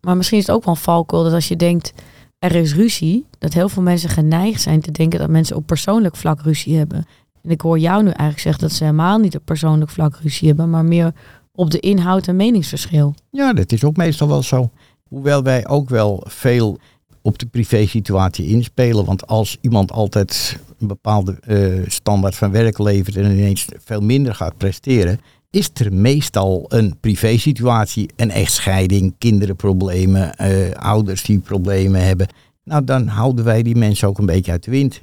Maar 0.00 0.16
misschien 0.16 0.38
is 0.38 0.46
het 0.46 0.56
ook 0.56 0.64
wel 0.64 0.74
een 0.74 0.80
valkuil 0.80 1.22
dat 1.22 1.32
als 1.32 1.48
je 1.48 1.56
denkt 1.56 1.92
er 2.38 2.54
is 2.54 2.74
ruzie, 2.74 3.26
dat 3.38 3.52
heel 3.52 3.68
veel 3.68 3.82
mensen 3.82 4.08
geneigd 4.08 4.60
zijn 4.60 4.80
te 4.80 4.90
denken 4.90 5.18
dat 5.18 5.28
mensen 5.28 5.56
op 5.56 5.66
persoonlijk 5.66 6.16
vlak 6.16 6.40
ruzie 6.40 6.76
hebben. 6.76 7.06
En 7.42 7.50
ik 7.50 7.60
hoor 7.60 7.78
jou 7.78 8.02
nu 8.02 8.08
eigenlijk 8.08 8.40
zeggen 8.40 8.62
dat 8.62 8.72
ze 8.72 8.84
helemaal 8.84 9.18
niet 9.18 9.36
op 9.36 9.44
persoonlijk 9.44 9.90
vlak 9.90 10.16
ruzie 10.16 10.48
hebben, 10.48 10.70
maar 10.70 10.84
meer 10.84 11.12
op 11.52 11.70
de 11.70 11.80
inhoud 11.80 12.26
en 12.26 12.36
meningsverschil. 12.36 13.14
Ja, 13.30 13.52
dat 13.52 13.72
is 13.72 13.84
ook 13.84 13.96
meestal 13.96 14.28
wel 14.28 14.42
zo. 14.42 14.70
Hoewel 15.08 15.42
wij 15.42 15.66
ook 15.66 15.88
wel 15.88 16.24
veel 16.26 16.78
op 17.22 17.38
de 17.38 17.46
privé-situatie 17.46 18.46
inspelen. 18.46 19.04
Want 19.04 19.26
als 19.26 19.58
iemand 19.60 19.92
altijd 19.92 20.58
een 20.78 20.86
bepaalde 20.86 21.38
uh, 21.46 21.84
standaard 21.86 22.36
van 22.36 22.50
werk 22.50 22.78
levert 22.78 23.16
en 23.16 23.30
ineens 23.30 23.66
veel 23.84 24.00
minder 24.00 24.34
gaat 24.34 24.56
presteren, 24.56 25.20
is 25.50 25.70
er 25.74 25.92
meestal 25.92 26.64
een 26.68 26.96
privé-situatie, 27.00 28.10
een 28.16 28.30
echtscheiding, 28.30 29.14
kinderenproblemen, 29.18 30.34
uh, 30.40 30.70
ouders 30.70 31.22
die 31.22 31.38
problemen 31.38 32.04
hebben. 32.04 32.26
Nou, 32.64 32.84
dan 32.84 33.06
houden 33.06 33.44
wij 33.44 33.62
die 33.62 33.76
mensen 33.76 34.08
ook 34.08 34.18
een 34.18 34.26
beetje 34.26 34.52
uit 34.52 34.64
de 34.64 34.70
wind. 34.70 35.00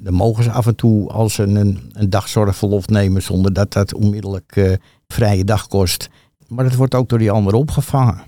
Dan 0.00 0.14
mogen 0.14 0.44
ze 0.44 0.50
af 0.50 0.66
en 0.66 0.74
toe 0.74 1.08
als 1.08 1.34
ze 1.34 1.42
een, 1.42 1.90
een 1.92 2.10
dagzorgverlof 2.10 2.86
nemen 2.86 3.22
zonder 3.22 3.52
dat 3.52 3.72
dat 3.72 3.94
onmiddellijk 3.94 4.56
uh, 4.56 4.72
vrije 5.08 5.44
dag 5.44 5.66
kost. 5.66 6.08
Maar 6.48 6.64
dat 6.64 6.74
wordt 6.74 6.94
ook 6.94 7.08
door 7.08 7.18
die 7.18 7.30
anderen 7.30 7.60
opgevangen. 7.60 8.20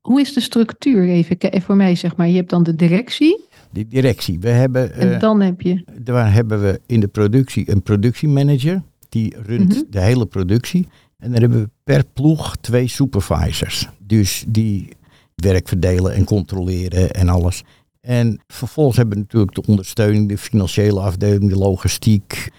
Hoe 0.00 0.20
is 0.20 0.32
de 0.32 0.40
structuur 0.40 1.08
even 1.08 1.62
voor 1.62 1.76
mij, 1.76 1.94
zeg 1.94 2.16
maar? 2.16 2.28
Je 2.28 2.36
hebt 2.36 2.50
dan 2.50 2.62
de 2.62 2.76
directie. 2.76 3.44
De 3.70 3.88
directie. 3.88 4.38
We 4.40 4.48
hebben, 4.48 4.94
en 4.94 5.08
uh, 5.08 5.20
dan 5.20 5.40
heb 5.40 5.60
je. 5.60 5.84
Daar 6.00 6.32
hebben 6.32 6.62
we 6.62 6.80
in 6.86 7.00
de 7.00 7.08
productie 7.08 7.70
een 7.70 7.82
productiemanager. 7.82 8.82
Die 9.08 9.34
runt 9.42 9.68
mm 9.68 9.74
-hmm. 9.74 9.86
de 9.90 10.00
hele 10.00 10.26
productie. 10.26 10.88
En 11.18 11.30
dan 11.32 11.40
hebben 11.40 11.62
we 11.62 11.68
per 11.84 12.04
ploeg 12.12 12.56
twee 12.56 12.88
supervisors. 12.88 13.88
Dus 13.98 14.44
die 14.48 14.88
werk 15.34 15.68
verdelen 15.68 16.14
en 16.14 16.24
controleren 16.24 17.10
en 17.10 17.28
alles. 17.28 17.62
En 18.00 18.40
vervolgens 18.46 18.96
hebben 18.96 19.14
we 19.14 19.20
natuurlijk 19.20 19.54
de 19.54 19.66
ondersteuning, 19.66 20.28
de 20.28 20.38
financiële 20.38 21.00
afdeling, 21.00 21.50
de 21.50 21.58
logistiek, 21.58 22.50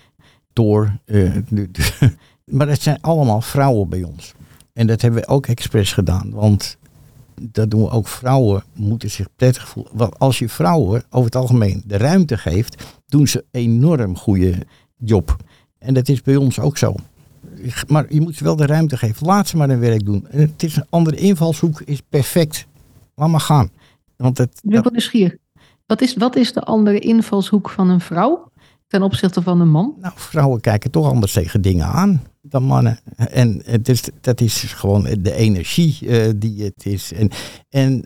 door. 0.53 0.99
Uh, 1.05 1.35
maar 2.57 2.67
dat 2.67 2.81
zijn 2.81 3.01
allemaal 3.01 3.41
vrouwen 3.41 3.89
bij 3.89 4.03
ons. 4.03 4.33
En 4.73 4.87
dat 4.87 5.01
hebben 5.01 5.21
we 5.21 5.27
ook 5.27 5.47
expres 5.47 5.93
gedaan. 5.93 6.31
Want 6.31 6.77
dat 7.51 7.71
doen 7.71 7.81
we 7.81 7.89
ook 7.89 8.07
vrouwen, 8.07 8.63
moeten 8.73 9.09
zich 9.09 9.27
prettig 9.35 9.67
voelen. 9.67 9.91
Want 9.95 10.19
als 10.19 10.39
je 10.39 10.49
vrouwen 10.49 11.03
over 11.09 11.25
het 11.25 11.35
algemeen 11.35 11.83
de 11.85 11.97
ruimte 11.97 12.37
geeft, 12.37 12.83
doen 13.07 13.27
ze 13.27 13.45
enorm 13.51 14.17
goede 14.17 14.55
job. 14.97 15.35
En 15.77 15.93
dat 15.93 16.09
is 16.09 16.21
bij 16.21 16.35
ons 16.35 16.59
ook 16.59 16.77
zo. 16.77 16.95
Maar 17.87 18.13
je 18.13 18.21
moet 18.21 18.35
ze 18.35 18.43
wel 18.43 18.55
de 18.55 18.65
ruimte 18.65 18.97
geven. 18.97 19.27
Laat 19.27 19.47
ze 19.47 19.57
maar 19.57 19.69
hun 19.69 19.79
werk 19.79 20.05
doen. 20.05 20.27
En 20.29 20.39
het 20.39 20.63
is 20.63 20.75
een 20.75 20.85
andere 20.89 21.17
invalshoek, 21.17 21.81
is 21.81 22.01
perfect. 22.09 22.67
Laat 23.15 23.29
maar 23.29 23.39
gaan. 23.39 23.69
Want 24.17 24.37
het, 24.37 24.59
ik 24.63 24.69
ben 24.69 24.83
wel 24.83 24.91
nieuwsgierig. 24.91 25.35
Wat 25.85 26.01
is, 26.01 26.15
wat 26.15 26.35
is 26.35 26.53
de 26.53 26.61
andere 26.61 26.99
invalshoek 26.99 27.69
van 27.69 27.89
een 27.89 28.01
vrouw 28.01 28.51
ten 28.87 29.03
opzichte 29.03 29.41
van 29.41 29.61
een 29.61 29.69
man? 29.69 29.93
Nou, 30.01 30.13
vrouwen 30.15 30.61
kijken 30.61 30.91
toch 30.91 31.07
anders 31.07 31.33
tegen 31.33 31.61
dingen 31.61 31.85
aan 31.85 32.21
dan 32.41 32.63
mannen. 32.63 32.99
En 33.15 33.61
is, 33.83 34.03
dat 34.21 34.41
is 34.41 34.63
gewoon 34.63 35.07
de 35.19 35.33
energie 35.33 35.97
uh, 36.01 36.29
die 36.35 36.63
het 36.63 36.85
is. 36.85 37.13
En, 37.13 37.29
en 37.69 38.05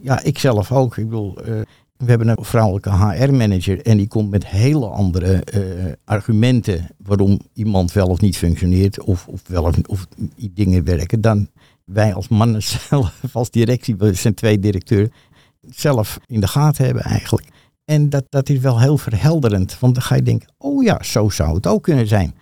ja, 0.00 0.22
ik 0.22 0.38
zelf 0.38 0.72
ook. 0.72 0.96
Ik 0.96 1.04
bedoel, 1.04 1.48
uh, 1.48 1.60
we 1.96 2.04
hebben 2.04 2.28
een 2.28 2.44
vrouwelijke 2.44 2.90
HR-manager 2.90 3.82
en 3.82 3.96
die 3.96 4.08
komt 4.08 4.30
met 4.30 4.46
hele 4.46 4.86
andere 4.86 5.42
uh, 5.54 5.92
argumenten 6.04 6.88
waarom 6.96 7.40
iemand 7.52 7.92
wel 7.92 8.06
of 8.06 8.20
niet 8.20 8.36
functioneert 8.36 9.02
of, 9.02 9.28
of 9.28 9.42
wel 9.46 9.64
of, 9.64 9.76
of 9.86 10.06
dingen 10.50 10.84
werken 10.84 11.20
dan 11.20 11.48
wij 11.84 12.14
als 12.14 12.28
mannen 12.28 12.62
zelf, 12.88 13.20
als 13.32 13.50
directie, 13.50 13.96
we 13.96 14.14
zijn 14.14 14.34
twee 14.34 14.58
directeuren, 14.58 15.12
zelf 15.60 16.18
in 16.26 16.40
de 16.40 16.48
gaten 16.48 16.84
hebben 16.84 17.02
eigenlijk. 17.02 17.48
En 17.84 18.08
dat, 18.08 18.24
dat 18.28 18.48
is 18.48 18.58
wel 18.58 18.80
heel 18.80 18.98
verhelderend, 18.98 19.78
want 19.78 19.94
dan 19.94 20.02
ga 20.02 20.14
je 20.14 20.22
denken, 20.22 20.48
oh 20.58 20.84
ja, 20.84 21.02
zo 21.02 21.28
zou 21.28 21.54
het 21.54 21.66
ook 21.66 21.82
kunnen 21.82 22.06
zijn. 22.06 22.34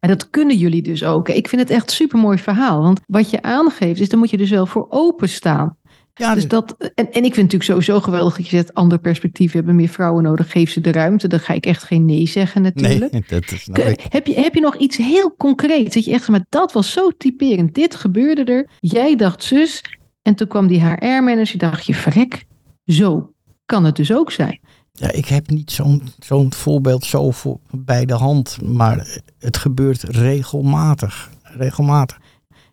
En 0.00 0.08
dat 0.08 0.30
kunnen 0.30 0.56
jullie 0.56 0.82
dus 0.82 1.04
ook. 1.04 1.28
Ik 1.28 1.48
vind 1.48 1.62
het 1.62 1.70
echt 1.70 1.88
een 1.88 1.96
supermooi 1.96 2.38
verhaal. 2.38 2.82
Want 2.82 3.00
wat 3.06 3.30
je 3.30 3.42
aangeeft, 3.42 4.00
is 4.00 4.08
dan 4.08 4.18
moet 4.18 4.30
je 4.30 4.36
dus 4.36 4.50
wel 4.50 4.66
voor 4.66 4.86
openstaan. 4.88 5.76
Ja, 6.14 6.34
dus 6.34 6.48
dat, 6.48 6.76
en, 6.78 6.90
en 6.94 7.04
ik 7.04 7.12
vind 7.12 7.22
het 7.22 7.36
natuurlijk 7.36 7.64
sowieso 7.64 8.00
geweldig 8.00 8.36
dat 8.36 8.48
je 8.48 8.56
zegt, 8.56 8.74
ander 8.74 8.98
perspectief, 8.98 9.50
we 9.50 9.56
hebben 9.56 9.76
meer 9.76 9.88
vrouwen 9.88 10.22
nodig, 10.22 10.50
geef 10.50 10.70
ze 10.70 10.80
de 10.80 10.92
ruimte. 10.92 11.28
Dan 11.28 11.40
ga 11.40 11.54
ik 11.54 11.66
echt 11.66 11.82
geen 11.82 12.04
nee 12.04 12.26
zeggen 12.26 12.62
natuurlijk. 12.62 13.12
Nee, 13.12 13.24
dat 13.40 13.50
is 13.50 13.66
nou 13.66 13.94
heb, 14.08 14.26
je, 14.26 14.34
heb 14.34 14.54
je 14.54 14.60
nog 14.60 14.76
iets 14.76 14.96
heel 14.96 15.34
concreets, 15.36 15.94
dat 15.94 16.04
je 16.04 16.12
echt 16.12 16.28
maar 16.28 16.44
dat 16.48 16.72
was 16.72 16.92
zo 16.92 17.10
typerend, 17.10 17.74
dit 17.74 17.94
gebeurde 17.94 18.44
er, 18.44 18.68
jij 18.80 19.16
dacht 19.16 19.42
zus, 19.42 19.84
en 20.22 20.34
toen 20.34 20.48
kwam 20.48 20.66
die 20.66 20.84
HR-manager, 20.84 21.58
dacht 21.58 21.86
je, 21.86 21.94
verrek, 21.94 22.44
zo 22.84 23.32
kan 23.66 23.84
het 23.84 23.96
dus 23.96 24.12
ook 24.12 24.32
zijn. 24.32 24.60
Ja, 24.98 25.10
ik 25.10 25.26
heb 25.26 25.50
niet 25.50 25.70
zo'n 25.70 26.02
zo'n 26.18 26.52
voorbeeld 26.52 27.04
zo 27.04 27.30
voor, 27.30 27.58
bij 27.70 28.04
de 28.04 28.14
hand, 28.14 28.58
maar 28.62 29.20
het 29.38 29.56
gebeurt 29.56 30.02
regelmatig. 30.02 31.30
Regelmatig. 31.42 32.18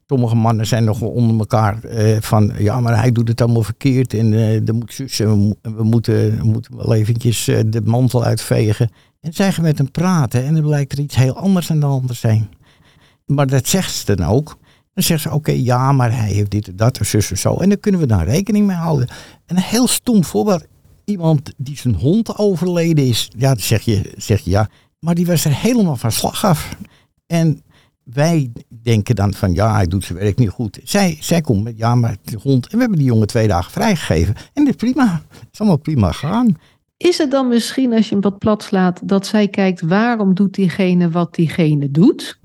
Sommige 0.07 0.35
mannen 0.35 0.67
zijn 0.67 0.83
nog 0.83 0.99
wel 0.99 1.09
onder 1.09 1.39
elkaar 1.39 1.83
eh, 1.83 2.21
van, 2.21 2.51
ja, 2.57 2.79
maar 2.79 2.99
hij 2.99 3.11
doet 3.11 3.27
het 3.27 3.41
allemaal 3.41 3.63
verkeerd 3.63 4.13
en 4.13 4.31
uh, 4.31 4.67
er 4.67 4.75
moet 4.75 4.93
zus 4.93 5.17
we, 5.17 5.55
we, 5.61 5.83
moeten, 5.83 6.39
moeten 6.43 6.77
wel 6.77 6.93
eventjes 6.93 7.47
uh, 7.47 7.59
de 7.65 7.81
mantel 7.81 8.23
uitvegen. 8.23 8.89
En 9.21 9.33
zij 9.33 9.51
gaan 9.51 9.63
met 9.63 9.77
hem 9.77 9.91
praten 9.91 10.45
en 10.45 10.53
dan 10.53 10.63
blijkt 10.63 10.91
er 10.91 10.99
iets 10.99 11.15
heel 11.15 11.37
anders 11.37 11.71
aan 11.71 11.79
de 11.79 11.85
hand 11.85 12.07
te 12.07 12.13
zijn. 12.13 12.49
Maar 13.25 13.47
dat 13.47 13.67
zegt 13.67 13.93
ze 13.93 14.15
dan 14.15 14.27
ook. 14.27 14.57
Dan 14.93 15.03
zeggen 15.03 15.29
ze, 15.29 15.35
oké, 15.35 15.51
ja, 15.51 15.91
maar 15.91 16.17
hij 16.17 16.31
heeft 16.31 16.51
dit 16.51 16.67
en 16.67 16.75
dat, 16.75 16.97
en 16.97 17.05
zus 17.05 17.31
en 17.31 17.37
zo. 17.37 17.55
En 17.55 17.69
daar 17.69 17.77
kunnen 17.77 18.01
we 18.01 18.07
dan 18.07 18.23
rekening 18.23 18.67
mee 18.67 18.75
houden. 18.75 19.07
En 19.45 19.55
een 19.55 19.61
heel 19.61 19.87
stom 19.87 20.23
voorbeeld. 20.23 20.65
Iemand 21.05 21.53
die 21.57 21.77
zijn 21.77 21.95
hond 21.95 22.37
overleden 22.37 23.05
is. 23.05 23.31
Ja, 23.37 23.55
zeg 23.57 23.81
je, 23.81 24.13
zeg 24.17 24.41
je 24.41 24.49
ja. 24.49 24.69
Maar 24.99 25.15
die 25.15 25.25
was 25.25 25.45
er 25.45 25.55
helemaal 25.55 25.95
van 25.95 26.11
slag 26.11 26.45
af. 26.45 26.75
En 27.25 27.61
wij 28.03 28.51
denken 28.81 29.15
dan 29.15 29.33
van, 29.33 29.53
ja, 29.53 29.73
hij 29.73 29.87
doet 29.87 30.03
zijn 30.03 30.19
werk 30.19 30.37
niet 30.37 30.49
goed. 30.49 30.79
Zij, 30.83 31.17
zij 31.19 31.41
komt 31.41 31.63
met, 31.63 31.77
ja, 31.77 31.95
maar 31.95 32.17
de 32.23 32.37
hond. 32.41 32.65
En 32.65 32.71
we 32.71 32.79
hebben 32.79 32.97
die 32.97 33.07
jongen 33.07 33.27
twee 33.27 33.47
dagen 33.47 33.71
vrijgegeven. 33.71 34.35
En 34.53 34.65
dat 34.65 34.67
is 34.67 34.91
prima. 34.91 35.21
Het 35.29 35.47
is 35.51 35.59
allemaal 35.59 35.77
prima 35.77 36.11
gegaan. 36.11 36.57
Is 36.97 37.17
het 37.17 37.31
dan 37.31 37.47
misschien, 37.47 37.93
als 37.93 38.05
je 38.05 38.11
hem 38.11 38.23
wat 38.23 38.37
plat 38.37 38.63
slaat, 38.63 39.07
dat 39.07 39.27
zij 39.27 39.47
kijkt 39.47 39.81
waarom 39.81 40.33
doet 40.33 40.53
diegene 40.53 41.09
wat 41.09 41.35
diegene 41.35 41.91
doet? 41.91 42.39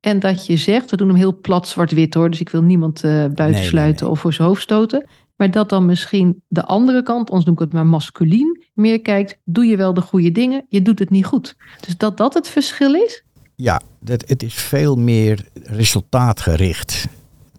En 0.00 0.20
dat 0.20 0.46
je 0.46 0.56
zegt, 0.56 0.90
we 0.90 0.96
doen 0.96 1.08
hem 1.08 1.16
heel 1.16 1.40
plat 1.40 1.68
zwart-wit 1.68 2.14
hoor, 2.14 2.30
dus 2.30 2.40
ik 2.40 2.48
wil 2.48 2.62
niemand 2.62 3.04
uh, 3.04 3.26
buitensluiten 3.26 4.04
nee, 4.04 4.14
of 4.14 4.20
voor 4.20 4.32
zijn 4.32 4.48
hoofd 4.48 4.62
stoten. 4.62 5.06
Maar 5.38 5.50
dat 5.50 5.68
dan 5.68 5.86
misschien 5.86 6.42
de 6.48 6.64
andere 6.64 7.02
kant, 7.02 7.30
ons 7.30 7.44
noem 7.44 7.54
ik 7.54 7.60
het 7.60 7.72
maar 7.72 7.86
masculien, 7.86 8.64
meer 8.74 9.00
kijkt, 9.00 9.38
doe 9.44 9.64
je 9.64 9.76
wel 9.76 9.94
de 9.94 10.00
goede 10.00 10.32
dingen, 10.32 10.66
je 10.68 10.82
doet 10.82 10.98
het 10.98 11.10
niet 11.10 11.24
goed. 11.24 11.56
Dus 11.80 11.96
dat 11.96 12.16
dat 12.16 12.34
het 12.34 12.48
verschil 12.48 12.94
is? 12.94 13.22
Ja, 13.54 13.80
het 14.04 14.42
is 14.42 14.54
veel 14.54 14.96
meer 14.96 15.48
resultaatgericht. 15.62 17.06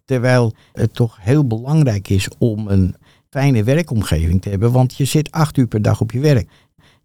Terwijl 0.06 0.54
het 0.74 0.94
toch 0.94 1.18
heel 1.22 1.48
belangrijk 1.48 2.10
is 2.10 2.28
om 2.38 2.68
een 2.68 2.96
fijne 3.30 3.64
werkomgeving 3.64 4.42
te 4.42 4.50
hebben, 4.50 4.72
want 4.72 4.96
je 4.96 5.06
zit 5.06 5.32
acht 5.32 5.58
uur 5.58 5.68
per 5.68 5.82
dag 5.82 6.02
op 6.02 6.12
je 6.12 6.20
werk. 6.20 6.50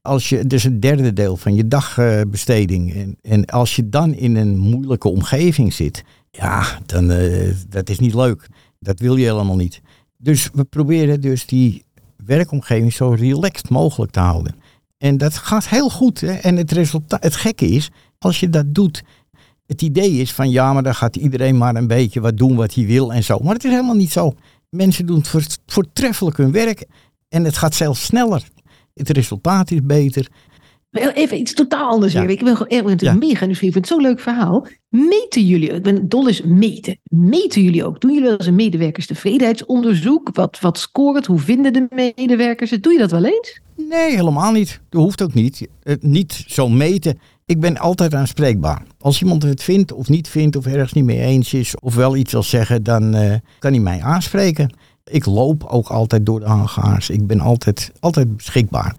Als 0.03 0.29
je, 0.29 0.47
dus 0.47 0.65
een 0.65 0.81
derde 0.81 1.13
deel 1.13 1.37
van 1.37 1.55
je 1.55 1.69
dagbesteding. 1.69 2.95
En, 2.95 3.17
en 3.23 3.45
als 3.45 3.77
je 3.77 3.89
dan 3.89 4.15
in 4.15 4.37
een 4.37 4.59
moeilijke 4.59 5.09
omgeving 5.09 5.73
zit, 5.73 6.05
ja, 6.31 6.79
dan 6.87 7.11
uh, 7.11 7.55
dat 7.69 7.89
is 7.89 7.99
niet 7.99 8.15
leuk. 8.15 8.49
Dat 8.79 9.01
wil 9.01 9.17
je 9.17 9.25
helemaal 9.25 9.57
niet. 9.57 9.83
Dus 10.25 10.49
we 10.53 10.65
proberen 10.65 11.21
dus 11.21 11.47
die 11.47 11.85
werkomgeving 12.17 12.93
zo 12.93 13.09
relaxed 13.09 13.69
mogelijk 13.69 14.13
te 14.13 14.21
houden. 14.21 14.55
En 14.99 15.19
dat 15.19 15.35
gaat 15.37 15.69
heel 15.69 15.91
goed. 15.91 16.21
Hè? 16.21 16.33
En 16.33 16.57
het 16.57 16.73
resultaat, 16.73 17.23
het 17.23 17.37
gekke 17.37 17.67
is, 17.67 17.91
als 18.19 18.41
je 18.41 18.49
dat 18.49 18.75
doet, 18.75 19.03
het 19.67 19.83
idee 19.83 20.11
is 20.11 20.33
van 20.33 20.51
ja, 20.51 20.73
maar 20.73 20.83
dan 20.83 20.95
gaat 20.95 21.17
iedereen 21.17 21.59
maar 21.59 21.75
een 21.75 21.87
beetje 21.87 22.21
wat 22.21 22.37
doen 22.37 22.57
wat 22.57 22.75
hij 22.75 22.87
wil 22.87 23.13
en 23.13 23.25
zo. 23.25 23.39
Maar 23.39 23.55
het 23.55 23.65
is 23.65 23.71
helemaal 23.71 23.95
niet 23.95 24.13
zo. 24.13 24.35
Mensen 24.71 25.07
doen 25.07 25.25
voortreffelijk 25.67 26.37
hun 26.37 26.53
werk 26.53 26.87
en 27.29 27.45
het 27.45 27.57
gaat 27.57 27.75
zelfs 27.75 28.05
sneller. 28.05 28.49
Het 28.95 29.09
resultaat 29.09 29.71
is 29.71 29.83
beter. 29.83 30.29
Even 30.95 31.39
iets 31.39 31.55
totaal 31.55 31.91
anders 31.91 32.13
ja. 32.13 32.21
weer. 32.21 32.31
Ik 32.31 32.45
ben 32.45 32.57
gewoon 32.57 32.89
echt 32.89 33.01
ja. 33.01 33.13
mega 33.13 33.45
nieuwsgierig. 33.45 33.61
Ik 33.63 33.73
vind 33.73 33.75
het 33.75 33.87
zo'n 33.87 34.01
leuk 34.01 34.21
verhaal. 34.21 34.67
Meten 34.89 35.47
jullie, 35.47 35.69
ik 35.71 35.83
ben 35.83 36.09
dol 36.09 36.29
is 36.29 36.43
meten. 36.43 36.99
Meten 37.03 37.63
jullie 37.63 37.85
ook? 37.85 38.01
Doen 38.01 38.11
jullie 38.13 38.29
wel 38.29 38.39
eens 38.39 38.47
een 38.47 38.55
medewerkerstevredenheidsonderzoek? 38.55 40.29
Wat, 40.33 40.61
wat 40.61 40.79
scoort? 40.79 41.27
Hoe 41.27 41.39
vinden 41.39 41.73
de 41.73 42.13
medewerkers 42.15 42.71
het? 42.71 42.83
Doe 42.83 42.93
je 42.93 42.99
dat 42.99 43.11
wel 43.11 43.25
eens? 43.25 43.61
Nee, 43.77 44.17
helemaal 44.17 44.53
niet. 44.53 44.81
Dat 44.89 45.03
hoeft 45.03 45.23
ook 45.23 45.35
niet. 45.35 45.69
niet 46.01 46.45
zo 46.47 46.69
meten. 46.69 47.19
Ik 47.47 47.61
ben 47.61 47.79
altijd 47.79 48.15
aanspreekbaar. 48.15 48.83
Als 49.01 49.23
iemand 49.23 49.43
het 49.43 49.63
vindt 49.63 49.93
of 49.93 50.09
niet 50.09 50.29
vindt 50.29 50.57
of 50.57 50.67
ergens 50.67 50.93
niet 50.93 51.05
mee 51.05 51.21
eens 51.21 51.55
is 51.55 51.75
of 51.81 51.95
wel 51.95 52.17
iets 52.17 52.33
wil 52.33 52.43
zeggen, 52.43 52.83
dan 52.83 53.17
uh, 53.17 53.35
kan 53.59 53.73
hij 53.73 53.81
mij 53.81 54.03
aanspreken. 54.03 54.75
Ik 55.05 55.27
loop 55.27 55.65
ook 55.65 55.89
altijd 55.89 56.27
door 56.27 56.41
de 56.41 56.47
hangaars. 56.47 57.11
Ik 57.11 57.27
ben 57.27 57.41
altijd, 57.41 57.93
altijd 58.01 58.37
beschikbaar. 58.37 58.97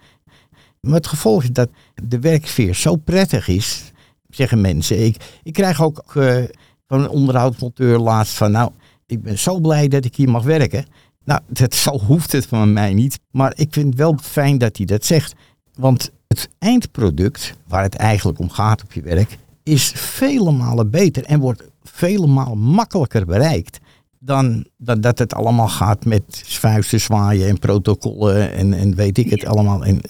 Maar 0.85 0.95
het 0.95 1.07
gevolg 1.07 1.43
is 1.43 1.51
dat 1.51 1.69
de 2.03 2.19
werksfeer 2.19 2.75
zo 2.75 2.95
prettig 2.95 3.47
is, 3.47 3.91
zeggen 4.29 4.61
mensen. 4.61 5.05
Ik, 5.05 5.39
ik 5.43 5.53
krijg 5.53 5.83
ook 5.83 6.13
uh, 6.15 6.43
van 6.87 7.01
een 7.01 7.09
onderhoudsmonteur 7.09 7.99
laatst 7.99 8.33
van, 8.33 8.51
nou, 8.51 8.71
ik 9.05 9.21
ben 9.21 9.39
zo 9.39 9.59
blij 9.59 9.87
dat 9.87 10.05
ik 10.05 10.15
hier 10.15 10.29
mag 10.29 10.43
werken. 10.43 10.85
Nou, 11.23 11.41
dat 11.47 11.73
zo 11.73 11.99
hoeft 11.99 12.31
het 12.31 12.45
van 12.45 12.73
mij 12.73 12.93
niet. 12.93 13.19
Maar 13.31 13.53
ik 13.55 13.67
vind 13.73 13.85
het 13.85 13.95
wel 13.95 14.17
fijn 14.21 14.57
dat 14.57 14.77
hij 14.77 14.85
dat 14.85 15.05
zegt. 15.05 15.33
Want 15.73 16.11
het 16.27 16.49
eindproduct, 16.59 17.53
waar 17.67 17.83
het 17.83 17.95
eigenlijk 17.95 18.39
om 18.39 18.49
gaat 18.49 18.83
op 18.83 18.93
je 18.93 19.01
werk, 19.01 19.37
is 19.63 19.91
vele 19.95 20.51
malen 20.51 20.89
beter 20.89 21.23
en 21.23 21.39
wordt 21.39 21.63
vele 21.83 22.27
malen 22.27 22.57
makkelijker 22.57 23.25
bereikt 23.25 23.79
dan, 24.25 24.65
dan 24.77 25.01
dat 25.01 25.19
het 25.19 25.33
allemaal 25.33 25.67
gaat 25.67 26.05
met 26.05 26.23
vuisten 26.45 27.01
zwaaien 27.01 27.47
en 27.47 27.59
protocollen 27.59 28.53
en, 28.53 28.73
en 28.73 28.95
weet 28.95 29.17
ik 29.17 29.29
het 29.29 29.45
allemaal. 29.45 29.85
En, 29.85 30.01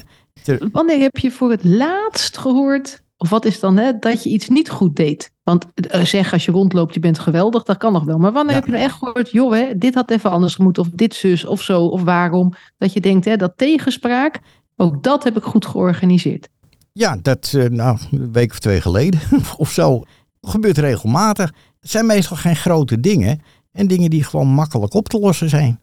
Wanneer 0.71 1.00
heb 1.00 1.17
je 1.17 1.32
voor 1.32 1.52
het 1.52 1.63
laatst 1.63 2.38
gehoord, 2.38 3.04
of 3.17 3.30
wat 3.30 3.45
is 3.45 3.60
dan, 3.60 3.78
hè, 3.78 4.00
dat 4.00 4.24
je 4.24 4.30
iets 4.30 4.48
niet 4.48 4.69
goed 4.69 4.95
deed? 4.95 5.32
Want 5.43 5.65
uh, 5.95 6.02
zeg 6.02 6.34
als 6.34 6.45
je 6.45 6.52
rondloopt, 6.52 6.93
je 6.93 7.00
bent 7.00 7.19
geweldig, 7.19 7.63
dat 7.63 7.78
kan 7.78 7.93
nog 7.93 8.04
wel. 8.04 8.17
Maar 8.17 8.32
wanneer 8.32 8.56
heb 8.56 8.65
je 8.65 8.71
nou 8.71 8.84
echt 8.84 8.95
gehoord, 8.95 9.32
joh, 9.32 9.54
hè, 9.54 9.78
dit 9.78 9.93
had 9.93 10.12
even 10.12 10.32
anders 10.32 10.58
moeten, 10.58 10.84
of 10.84 10.89
dit 10.89 11.13
zus, 11.13 11.45
of 11.45 11.62
zo, 11.62 11.86
of 11.86 12.04
waarom? 12.04 12.54
Dat 12.78 12.93
je 12.93 13.02
denkt, 13.02 13.26
hè, 13.26 13.38
dat 13.38 13.54
tegenspraak, 13.56 14.39
ook 14.76 15.04
dat 15.04 15.24
heb 15.24 15.38
ik 15.38 15.43
goed 15.43 15.65
georganiseerd. 15.65 16.50
Ja, 16.91 17.17
dat, 17.21 17.54
uh, 17.56 17.69
nou, 17.69 17.98
een 18.12 18.32
week 18.32 18.52
of 18.52 18.60
twee 18.60 18.82
geleden, 18.82 19.19
of 19.58 19.71
zo. 19.71 20.04
Gebeurt 20.41 20.78
regelmatig. 20.78 21.54
Het 21.80 21.91
zijn 21.91 22.06
meestal 22.06 22.38
geen 22.38 22.56
grote 22.56 23.00
dingen. 23.00 23.41
En 23.71 23.88
dingen 23.88 24.10
die 24.10 24.24
gewoon 24.24 24.48
makkelijk 24.48 24.93
op 24.93 25.08
te 25.08 25.19
lossen 25.19 25.50
zijn. 25.50 25.80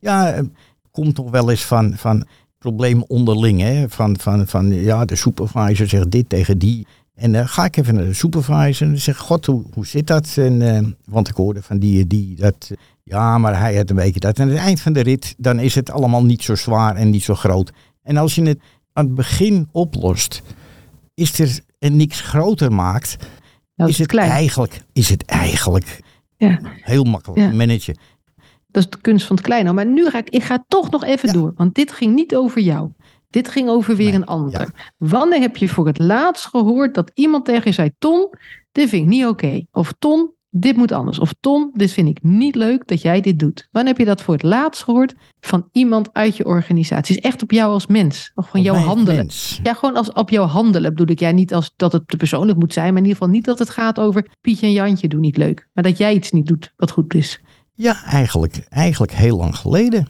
Ja, 0.00 0.32
eh, 0.32 0.42
komt 0.90 1.14
toch 1.14 1.30
wel 1.30 1.50
eens 1.50 1.64
van, 1.64 1.96
van 1.96 2.26
probleem 2.62 3.04
onderling. 3.06 3.60
Hè? 3.60 3.88
Van, 3.88 4.18
van, 4.18 4.46
van 4.46 4.74
ja, 4.74 5.04
de 5.04 5.16
supervisor 5.16 5.88
zegt 5.88 6.10
dit 6.10 6.28
tegen 6.28 6.58
die. 6.58 6.86
En 7.14 7.32
dan 7.32 7.42
uh, 7.42 7.48
ga 7.48 7.64
ik 7.64 7.76
even 7.76 7.94
naar 7.94 8.04
de 8.04 8.14
supervisor 8.14 8.88
en 8.88 8.98
zeg, 8.98 9.16
god, 9.16 9.46
hoe, 9.46 9.62
hoe 9.72 9.86
zit 9.86 10.06
dat? 10.06 10.34
En, 10.36 10.60
uh, 10.60 10.78
want 11.04 11.28
ik 11.28 11.34
hoorde 11.36 11.62
van 11.62 11.78
die 11.78 12.06
die 12.06 12.36
dat, 12.36 12.70
ja, 13.02 13.38
maar 13.38 13.58
hij 13.58 13.76
had 13.76 13.90
een 13.90 13.96
beetje 13.96 14.20
dat. 14.20 14.38
En 14.38 14.44
aan 14.44 14.50
het 14.50 14.58
eind 14.58 14.80
van 14.80 14.92
de 14.92 15.00
rit, 15.00 15.34
dan 15.38 15.58
is 15.58 15.74
het 15.74 15.90
allemaal 15.90 16.24
niet 16.24 16.42
zo 16.42 16.54
zwaar 16.54 16.96
en 16.96 17.10
niet 17.10 17.22
zo 17.22 17.34
groot. 17.34 17.72
En 18.02 18.16
als 18.16 18.34
je 18.34 18.42
het 18.42 18.58
aan 18.92 19.04
het 19.04 19.14
begin 19.14 19.68
oplost, 19.72 20.42
is 21.14 21.38
er 21.38 21.60
en 21.78 21.96
niks 21.96 22.20
groter 22.20 22.72
maakt, 22.72 23.16
is, 23.76 23.98
het 23.98 24.06
klein. 24.06 24.30
eigenlijk, 24.30 24.82
is 24.92 25.08
het 25.08 25.24
eigenlijk 25.24 26.00
ja. 26.36 26.58
heel 26.62 27.04
makkelijk 27.04 27.40
Ja. 27.40 27.52
managen. 27.52 27.96
Dat 28.72 28.82
is 28.84 28.90
de 28.90 29.00
kunst 29.00 29.26
van 29.26 29.36
het 29.36 29.44
kleine. 29.44 29.72
Maar 29.72 29.86
nu 29.86 30.06
ga 30.08 30.18
ik, 30.18 30.28
ik 30.30 30.42
ga 30.42 30.64
toch 30.68 30.90
nog 30.90 31.04
even 31.04 31.28
Ja. 31.28 31.34
door. 31.34 31.52
Want 31.56 31.74
dit 31.74 31.92
ging 31.92 32.14
niet 32.14 32.34
over 32.36 32.60
jou. 32.60 32.90
Dit 33.30 33.48
ging 33.48 33.68
over 33.68 33.96
weer 33.96 34.06
Nee, 34.06 34.14
een 34.16 34.26
ander. 34.26 34.92
Wanneer 34.96 35.40
heb 35.40 35.56
je 35.56 35.68
voor 35.68 35.86
het 35.86 35.98
laatst 35.98 36.46
gehoord 36.46 36.94
dat 36.94 37.10
iemand 37.14 37.44
tegen 37.44 37.62
je 37.64 37.72
zei: 37.72 37.90
Ton, 37.98 38.28
dit 38.72 38.88
vind 38.88 39.02
ik 39.02 39.08
niet 39.08 39.26
oké. 39.26 39.62
Of 39.72 39.92
Ton, 39.98 40.30
dit 40.50 40.76
moet 40.76 40.92
anders. 40.92 41.18
Of 41.18 41.34
Ton, 41.40 41.70
dit 41.74 41.90
vind 41.92 42.08
ik 42.08 42.18
niet 42.22 42.54
leuk 42.54 42.86
dat 42.88 43.02
jij 43.02 43.20
dit 43.20 43.38
doet. 43.38 43.68
Wanneer 43.70 43.92
heb 43.92 44.00
je 44.00 44.06
dat 44.08 44.22
voor 44.22 44.34
het 44.34 44.42
laatst 44.42 44.82
gehoord 44.82 45.14
van 45.40 45.68
iemand 45.72 46.08
uit 46.12 46.36
je 46.36 46.44
organisatie? 46.44 47.16
Is 47.16 47.22
echt 47.22 47.42
op 47.42 47.50
jou 47.50 47.72
als 47.72 47.86
mens. 47.86 48.32
Of 48.34 48.48
van 48.48 48.60
Op 48.60 48.66
jouw 48.66 48.74
handelen. 48.74 49.16
mens. 49.16 49.60
Ja, 49.62 49.74
gewoon 49.74 49.96
als 49.96 50.12
op 50.12 50.30
jouw 50.30 50.44
handelen 50.46 50.90
bedoel 50.94 51.10
ik. 51.10 51.20
Ja, 51.20 51.30
niet 51.30 51.54
als 51.54 51.72
dat 51.76 51.92
het 51.92 52.08
te 52.08 52.16
persoonlijk 52.16 52.58
moet 52.58 52.72
zijn. 52.72 52.88
Maar 52.92 53.02
in 53.02 53.08
ieder 53.08 53.18
geval 53.18 53.34
niet 53.34 53.44
dat 53.44 53.58
het 53.58 53.70
gaat 53.70 53.98
over 54.00 54.26
Pietje 54.40 54.66
en 54.66 54.72
Jantje 54.72 55.08
doen 55.08 55.20
niet 55.20 55.36
leuk. 55.36 55.68
Maar 55.72 55.84
dat 55.84 55.98
jij 55.98 56.14
iets 56.14 56.30
niet 56.30 56.46
doet 56.46 56.72
wat 56.76 56.90
goed 56.90 57.14
is. 57.14 57.40
Ja, 57.74 58.04
eigenlijk, 58.04 58.66
eigenlijk 58.68 59.12
heel 59.12 59.36
lang 59.36 59.56
geleden. 59.56 60.06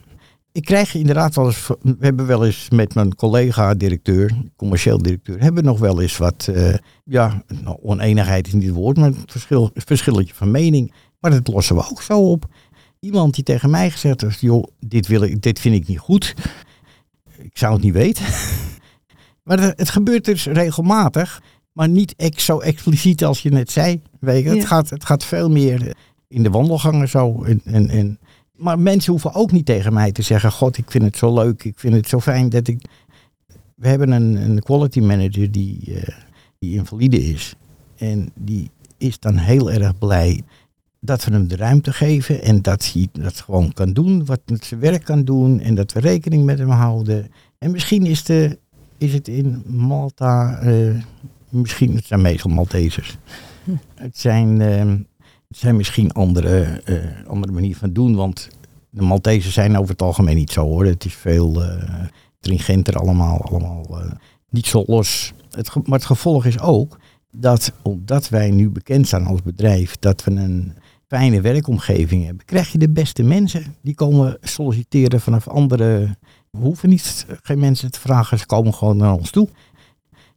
Ik 0.51 0.65
krijg 0.65 0.95
inderdaad 0.95 1.35
wel 1.35 1.45
eens, 1.45 1.67
we 1.81 1.95
hebben 1.99 2.25
wel 2.25 2.45
eens 2.45 2.69
met 2.69 2.95
mijn 2.95 3.15
collega-directeur, 3.15 4.31
commercieel 4.55 4.97
directeur, 4.97 5.39
hebben 5.41 5.63
we 5.63 5.69
nog 5.69 5.79
wel 5.79 6.01
eens 6.01 6.17
wat, 6.17 6.47
eh, 6.53 6.73
ja, 7.03 7.43
nou, 7.63 7.77
oneenigheid 7.81 8.47
is 8.47 8.53
niet 8.53 8.63
het 8.63 8.73
woord, 8.75 8.97
maar 8.97 9.07
een 9.07 9.23
verschil, 9.25 9.69
verschilletje 9.73 10.33
van 10.33 10.51
mening. 10.51 10.93
Maar 11.19 11.31
dat 11.31 11.47
lossen 11.47 11.75
we 11.75 11.89
ook 11.89 12.01
zo 12.01 12.29
op. 12.31 12.45
Iemand 12.99 13.35
die 13.35 13.43
tegen 13.43 13.69
mij 13.69 13.91
gezegd 13.91 14.21
heeft, 14.21 14.39
joh, 14.39 14.63
dit, 14.79 15.07
wil 15.07 15.21
ik, 15.21 15.41
dit 15.41 15.59
vind 15.59 15.75
ik 15.75 15.87
niet 15.87 15.99
goed. 15.99 16.33
Ik 17.37 17.57
zou 17.57 17.73
het 17.73 17.83
niet 17.83 17.93
weten. 17.93 18.25
maar 19.43 19.59
het, 19.59 19.79
het 19.79 19.89
gebeurt 19.89 20.25
dus 20.25 20.45
regelmatig, 20.45 21.41
maar 21.71 21.89
niet 21.89 22.15
ex, 22.15 22.45
zo 22.45 22.59
expliciet 22.59 23.23
als 23.25 23.41
je 23.41 23.49
net 23.49 23.71
zei. 23.71 24.01
Weet 24.19 24.43
je, 24.43 24.49
Ja. 24.49 24.55
het, 24.55 24.65
gaat, 24.65 24.89
het 24.89 25.05
gaat 25.05 25.25
veel 25.25 25.49
meer 25.49 25.95
in 26.33 26.43
de 26.43 26.49
wandelgangen 26.49 27.09
zo. 27.09 27.43
En, 27.43 27.61
en, 27.63 27.89
en, 27.89 28.19
maar 28.55 28.79
mensen 28.79 29.11
hoeven 29.11 29.33
ook 29.33 29.51
niet 29.51 29.65
tegen 29.65 29.93
mij 29.93 30.11
te 30.11 30.21
zeggen: 30.21 30.51
God, 30.51 30.77
ik 30.77 30.91
vind 30.91 31.03
het 31.03 31.17
zo 31.17 31.33
leuk, 31.33 31.63
ik 31.63 31.79
vind 31.79 31.93
het 31.93 32.07
zo 32.07 32.19
fijn 32.19 32.49
dat 32.49 32.67
ik. 32.67 32.85
We 33.75 33.87
hebben 33.87 34.11
een, 34.11 34.35
een 34.35 34.59
quality 34.59 34.99
manager 34.99 35.51
die, 35.51 35.95
eh, 35.95 36.15
die 36.59 36.75
invalide 36.75 37.23
is. 37.23 37.55
En 37.97 38.31
die 38.35 38.69
is 38.97 39.19
dan 39.19 39.37
heel 39.37 39.71
erg 39.71 39.97
blij 39.97 40.41
dat 40.99 41.25
we 41.25 41.31
hem 41.31 41.47
de 41.47 41.55
ruimte 41.55 41.93
geven 41.93 42.41
en 42.41 42.61
dat 42.61 42.91
hij 42.93 43.07
dat 43.11 43.39
gewoon 43.39 43.73
kan 43.73 43.93
doen, 43.93 44.25
wat 44.25 44.39
met 44.45 44.65
zijn 44.65 44.79
werk 44.79 45.03
kan 45.03 45.23
doen 45.23 45.59
en 45.59 45.75
dat 45.75 45.91
we 45.91 45.99
rekening 45.99 46.45
met 46.45 46.59
hem 46.59 46.69
houden. 46.69 47.31
En 47.57 47.71
misschien 47.71 48.05
is, 48.05 48.23
de, 48.23 48.59
is 48.97 49.13
het 49.13 49.27
in 49.27 49.63
Malta, 49.65 50.59
eh, 50.59 51.03
misschien, 51.49 51.95
het 51.95 52.05
zijn 52.05 52.21
meestal 52.21 52.51
Maltesers. 52.51 53.17
Het 53.95 54.17
zijn, 54.17 54.61
eh, 54.61 54.85
het 54.87 55.05
zijn 55.57 55.75
misschien 55.75 56.11
andere, 56.11 56.81
eh 56.85 57.27
andere 57.27 57.53
manier 57.53 57.75
van 57.75 57.93
doen, 57.93 58.15
want 58.15 58.49
de 58.89 59.01
Maltesers 59.01 59.53
zijn 59.53 59.77
over 59.77 59.91
het 59.91 60.01
algemeen 60.01 60.35
niet 60.35 60.51
zo 60.51 60.61
hoor. 60.65 60.85
Het 60.85 61.05
is 61.05 61.13
veel 61.13 61.63
eh 61.63 62.07
stringenter 62.43 62.95
allemaal, 62.95 63.41
allemaal 63.41 63.85
eh, 63.89 64.11
niet 64.49 64.65
zo 64.65 64.83
los. 64.85 65.33
Het, 65.51 65.73
maar 65.73 65.99
het 65.99 66.05
gevolg 66.05 66.45
is 66.45 66.59
ook 66.59 66.99
dat 67.31 67.71
omdat 67.81 68.29
wij 68.29 68.51
nu 68.51 68.69
bekend 68.69 69.07
staan 69.07 69.25
als 69.25 69.41
bedrijf, 69.41 69.95
dat 69.99 70.23
we 70.23 70.31
een 70.31 70.73
fijne 71.07 71.41
werkomgeving 71.41 72.25
hebben, 72.25 72.45
krijg 72.45 72.71
je 72.71 72.77
de 72.77 72.89
beste 72.89 73.23
mensen. 73.23 73.75
Die 73.81 73.95
komen 73.95 74.37
solliciteren 74.41 75.21
vanaf 75.21 75.47
andere. 75.47 76.17
We 76.51 76.59
hoeven 76.59 76.89
niet, 76.89 77.25
geen 77.41 77.59
mensen 77.59 77.91
te 77.91 77.99
vragen, 77.99 78.39
ze 78.39 78.45
komen 78.45 78.73
gewoon 78.73 78.97
naar 78.97 79.13
ons 79.13 79.31
toe. 79.31 79.49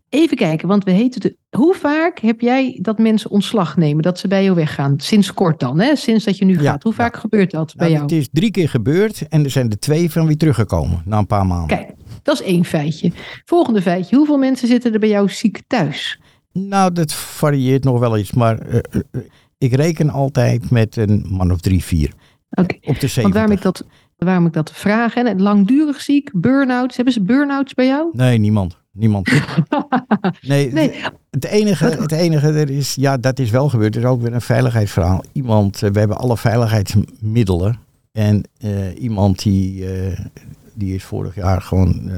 Even 0.08 0.36
kijken, 0.36 0.68
want 0.68 0.84
we 0.84 0.90
heten 0.90 1.20
de. 1.20 1.36
Hoe 1.56 1.74
vaak 1.74 2.18
heb 2.18 2.40
jij 2.40 2.78
dat 2.82 2.98
mensen 2.98 3.30
ontslag 3.30 3.76
nemen, 3.76 4.02
dat 4.02 4.18
ze 4.18 4.28
bij 4.28 4.42
jou 4.44 4.54
weggaan? 4.56 4.94
Sinds 5.00 5.34
kort 5.34 5.60
dan, 5.60 5.80
hè? 5.80 5.96
Sinds 5.96 6.24
dat 6.24 6.38
je 6.38 6.44
nu 6.44 6.52
Ja, 6.60 6.70
gaat. 6.70 6.82
Hoe 6.82 6.92
vaak 6.92 7.14
ja. 7.14 7.20
gebeurt 7.20 7.50
dat 7.50 7.74
bij 7.76 7.88
Nou, 7.90 7.98
jou? 8.00 8.02
het 8.02 8.12
is 8.22 8.28
drie 8.32 8.50
keer 8.50 8.68
gebeurd 8.68 9.28
en 9.28 9.44
er 9.44 9.50
zijn 9.50 9.70
er 9.70 9.78
twee 9.78 10.10
van 10.10 10.26
weer 10.26 10.36
teruggekomen 10.36 11.02
na 11.04 11.18
een 11.18 11.26
paar 11.26 11.46
maanden. 11.46 11.76
Kijk, 11.76 11.90
dat 12.22 12.40
is 12.40 12.46
één 12.46 12.64
feitje. 12.64 13.12
Volgende 13.44 13.82
feitje. 13.82 14.16
Hoeveel 14.16 14.38
mensen 14.38 14.68
zitten 14.68 14.92
er 14.92 14.98
bij 14.98 15.08
jou 15.08 15.28
ziek 15.28 15.62
thuis? 15.66 16.20
Nou, 16.52 16.92
dat 16.92 17.12
varieert 17.12 17.84
nog 17.84 17.98
wel 17.98 18.18
iets, 18.18 18.32
maar 18.32 18.58
eh, 18.58 18.76
eh, 18.76 19.00
eh, 19.10 19.20
ik 19.58 19.74
reken 19.74 20.10
altijd 20.10 20.70
met 20.70 20.96
een 20.96 21.26
man 21.30 21.52
of 21.52 21.60
drie, 21.60 21.84
vier. 21.84 22.12
Oké. 22.50 22.74
Op 22.82 23.00
de 23.00 23.12
Want 23.22 23.34
waarom 23.34 23.52
ik 23.52 23.58
70. 23.58 23.62
dat, 23.62 23.84
waarom 24.16 24.46
ik 24.46 24.52
dat 24.52 24.70
vraag, 24.72 25.14
hè? 25.14 25.34
langdurig 25.34 26.00
ziek, 26.00 26.30
burn-outs. 26.32 26.96
Hebben 26.96 27.14
ze 27.14 27.22
burn-outs 27.22 27.74
bij 27.74 27.86
jou? 27.86 28.08
Nee, 28.12 28.38
niemand. 28.38 28.84
Niemand. 28.96 29.28
Nee, 30.40 30.72
Nee. 30.72 30.92
Het 31.30 31.44
enige, 31.44 31.84
het 31.84 32.12
enige 32.12 32.46
er 32.52 32.70
is, 32.70 32.94
ja, 32.94 33.16
dat 33.16 33.38
is 33.38 33.50
wel 33.50 33.68
gebeurd. 33.68 33.96
Er 33.96 34.02
is 34.02 34.08
ook 34.08 34.22
weer 34.22 34.32
een 34.34 34.40
veiligheidsverhaal. 34.40 35.22
Iemand, 35.32 35.82
eh, 35.82 35.90
we 35.90 35.98
hebben 35.98 36.18
alle 36.18 36.36
veiligheidsmiddelen. 36.36 37.78
En 38.12 38.42
eh, 38.58 39.02
iemand 39.02 39.42
die, 39.42 39.94
eh, 39.94 40.18
die 40.74 40.94
is 40.94 41.04
vorig 41.04 41.34
jaar 41.34 41.62
gewoon 41.62 42.10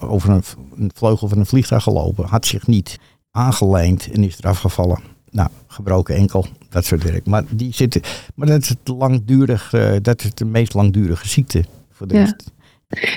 over 0.00 0.30
een, 0.30 0.42
een 0.76 0.90
vleugel 0.94 1.28
van 1.28 1.38
een 1.38 1.46
vliegtuig 1.46 1.82
gelopen. 1.82 2.26
Had 2.26 2.46
zich 2.46 2.66
niet 2.66 2.98
aangelijnd 3.30 4.10
en 4.12 4.24
is 4.24 4.38
eraf 4.38 4.58
gevallen. 4.58 4.98
Nou, 5.30 5.48
gebroken 5.66 6.14
enkel, 6.14 6.46
dat 6.68 6.84
soort 6.84 7.02
werk. 7.02 7.26
Maar, 7.26 7.44
die 7.50 7.74
zitten, 7.74 8.00
maar 8.34 8.46
dat 8.46 8.62
is 8.62 8.68
het 8.68 8.88
langdurig, 8.88 9.70
dat 10.02 10.24
is 10.24 10.34
de 10.34 10.44
meest 10.44 10.74
langdurige 10.74 11.28
ziekte. 11.28 11.64
Voor 11.90 12.06
de 12.06 12.14
Ja. 12.14 12.20
rest. 12.20 12.52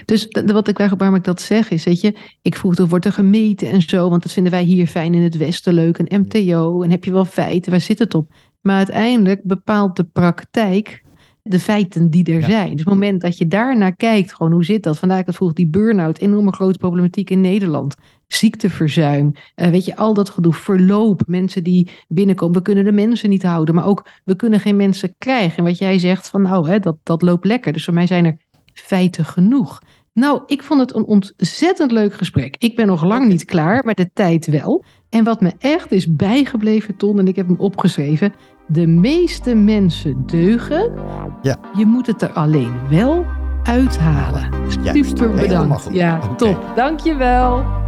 Dus 0.05 0.27
wat 0.45 0.67
ik, 0.67 0.77
waar- 0.77 0.95
waarom 0.97 1.15
ik 1.17 1.23
dat 1.23 1.41
zeg 1.41 1.69
is, 1.69 1.83
weet 1.83 2.01
je, 2.01 2.15
ik 2.41 2.55
vroeg 2.55 2.75
toch 2.75 2.89
wordt 2.89 3.05
er 3.05 3.13
gemeten 3.13 3.69
en 3.69 3.81
zo, 3.81 4.09
want 4.09 4.23
dat 4.23 4.31
vinden 4.31 4.51
wij 4.51 4.63
hier 4.63 4.87
fijn 4.87 5.13
in 5.13 5.21
het 5.21 5.37
Westen 5.37 5.73
leuk, 5.73 5.97
een 5.97 6.19
MTO, 6.21 6.81
en 6.81 6.91
heb 6.91 7.03
je 7.03 7.11
wel 7.11 7.25
feiten, 7.25 7.71
waar 7.71 7.81
zit 7.81 7.99
het 7.99 8.13
op? 8.15 8.31
Maar 8.61 8.75
uiteindelijk 8.77 9.43
bepaalt 9.43 9.95
de 9.95 10.03
praktijk 10.03 11.03
de 11.43 11.59
feiten 11.59 12.09
die 12.09 12.25
er 12.25 12.39
Ja. 12.39 12.49
zijn. 12.49 12.71
Dus 12.71 12.71
op 12.85 12.91
het 12.91 12.99
moment 12.99 13.21
dat 13.21 13.37
je 13.37 13.47
daarnaar 13.47 13.95
kijkt, 13.95 14.33
gewoon 14.33 14.51
hoe 14.51 14.65
zit 14.65 14.83
dat? 14.83 14.99
Vandaar 14.99 15.17
dat 15.19 15.27
ik 15.27 15.35
vroeg, 15.35 15.53
die 15.53 15.67
burn-out, 15.67 16.17
enorme 16.17 16.51
grote 16.53 16.77
problematiek 16.77 17.29
in 17.29 17.41
Nederland. 17.41 17.95
Ziekteverzuim, 18.27 19.31
eh, 19.55 19.69
weet 19.69 19.85
je, 19.85 19.95
al 19.95 20.13
dat 20.13 20.29
gedoe, 20.29 20.53
verloop, 20.53 21.21
mensen 21.27 21.63
die 21.63 21.89
binnenkomen. 22.07 22.55
We 22.55 22.61
kunnen 22.61 22.83
de 22.83 22.91
mensen 22.91 23.29
niet 23.29 23.43
houden, 23.43 23.75
maar 23.75 23.85
ook 23.85 24.07
we 24.23 24.35
kunnen 24.35 24.59
geen 24.59 24.75
mensen 24.75 25.15
krijgen. 25.17 25.57
En 25.57 25.63
wat 25.63 25.77
jij 25.77 25.99
zegt 25.99 26.29
van 26.29 26.41
nou, 26.41 26.69
hè, 26.69 26.79
dat, 26.79 26.97
dat 27.03 27.21
loopt 27.21 27.45
lekker. 27.45 27.73
Dus 27.73 27.83
voor 27.85 27.93
mij 27.93 28.07
zijn 28.07 28.25
er 28.25 28.37
feiten 28.73 29.25
genoeg. 29.25 29.81
Nou, 30.13 30.41
ik 30.45 30.63
vond 30.63 30.79
het 30.79 30.95
een 30.95 31.05
ontzettend 31.05 31.91
leuk 31.91 32.13
gesprek. 32.13 32.55
Ik 32.59 32.75
ben 32.75 32.87
nog 32.87 33.03
lang 33.03 33.27
niet 33.27 33.45
klaar, 33.45 33.85
maar 33.85 33.93
de 33.93 34.09
tijd 34.13 34.45
wel. 34.45 34.83
En 35.09 35.23
wat 35.23 35.41
me 35.41 35.51
echt 35.59 35.91
is 35.91 36.15
bijgebleven, 36.15 36.95
Ton, 36.95 37.19
en 37.19 37.27
ik 37.27 37.35
heb 37.35 37.47
hem 37.47 37.59
opgeschreven. 37.59 38.33
De 38.67 38.87
meeste 38.87 39.55
mensen 39.55 40.23
deugen. 40.25 40.93
Ja. 41.41 41.59
Je 41.77 41.85
moet 41.85 42.07
het 42.07 42.21
er 42.21 42.31
alleen 42.31 42.73
wel 42.89 43.25
uithalen. 43.63 44.49
Juist. 44.83 45.07
Super 45.07 45.31
bedankt. 45.31 45.87
Ja, 45.91 46.35
top. 46.35 46.71
Dankjewel. 46.75 47.79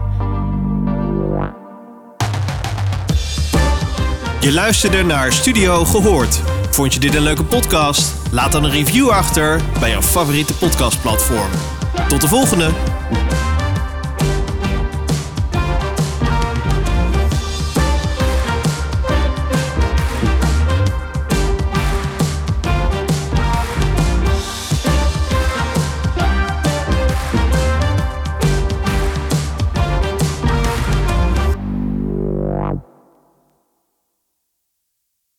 Je 4.39 4.53
luisterde 4.53 5.03
naar 5.03 5.31
Studio 5.31 5.85
Gehoord. 5.85 6.62
Vond 6.73 6.93
je 6.93 6.99
dit 6.99 7.15
een 7.15 7.21
leuke 7.21 7.43
podcast? 7.43 8.13
Laat 8.31 8.51
dan 8.51 8.63
een 8.63 8.71
review 8.71 9.09
achter 9.09 9.61
bij 9.79 9.89
jouw 9.89 10.01
favoriete 10.01 10.53
podcastplatform. 10.53 11.49
Tot 12.07 12.21
de 12.21 12.27
volgende! 12.27 12.71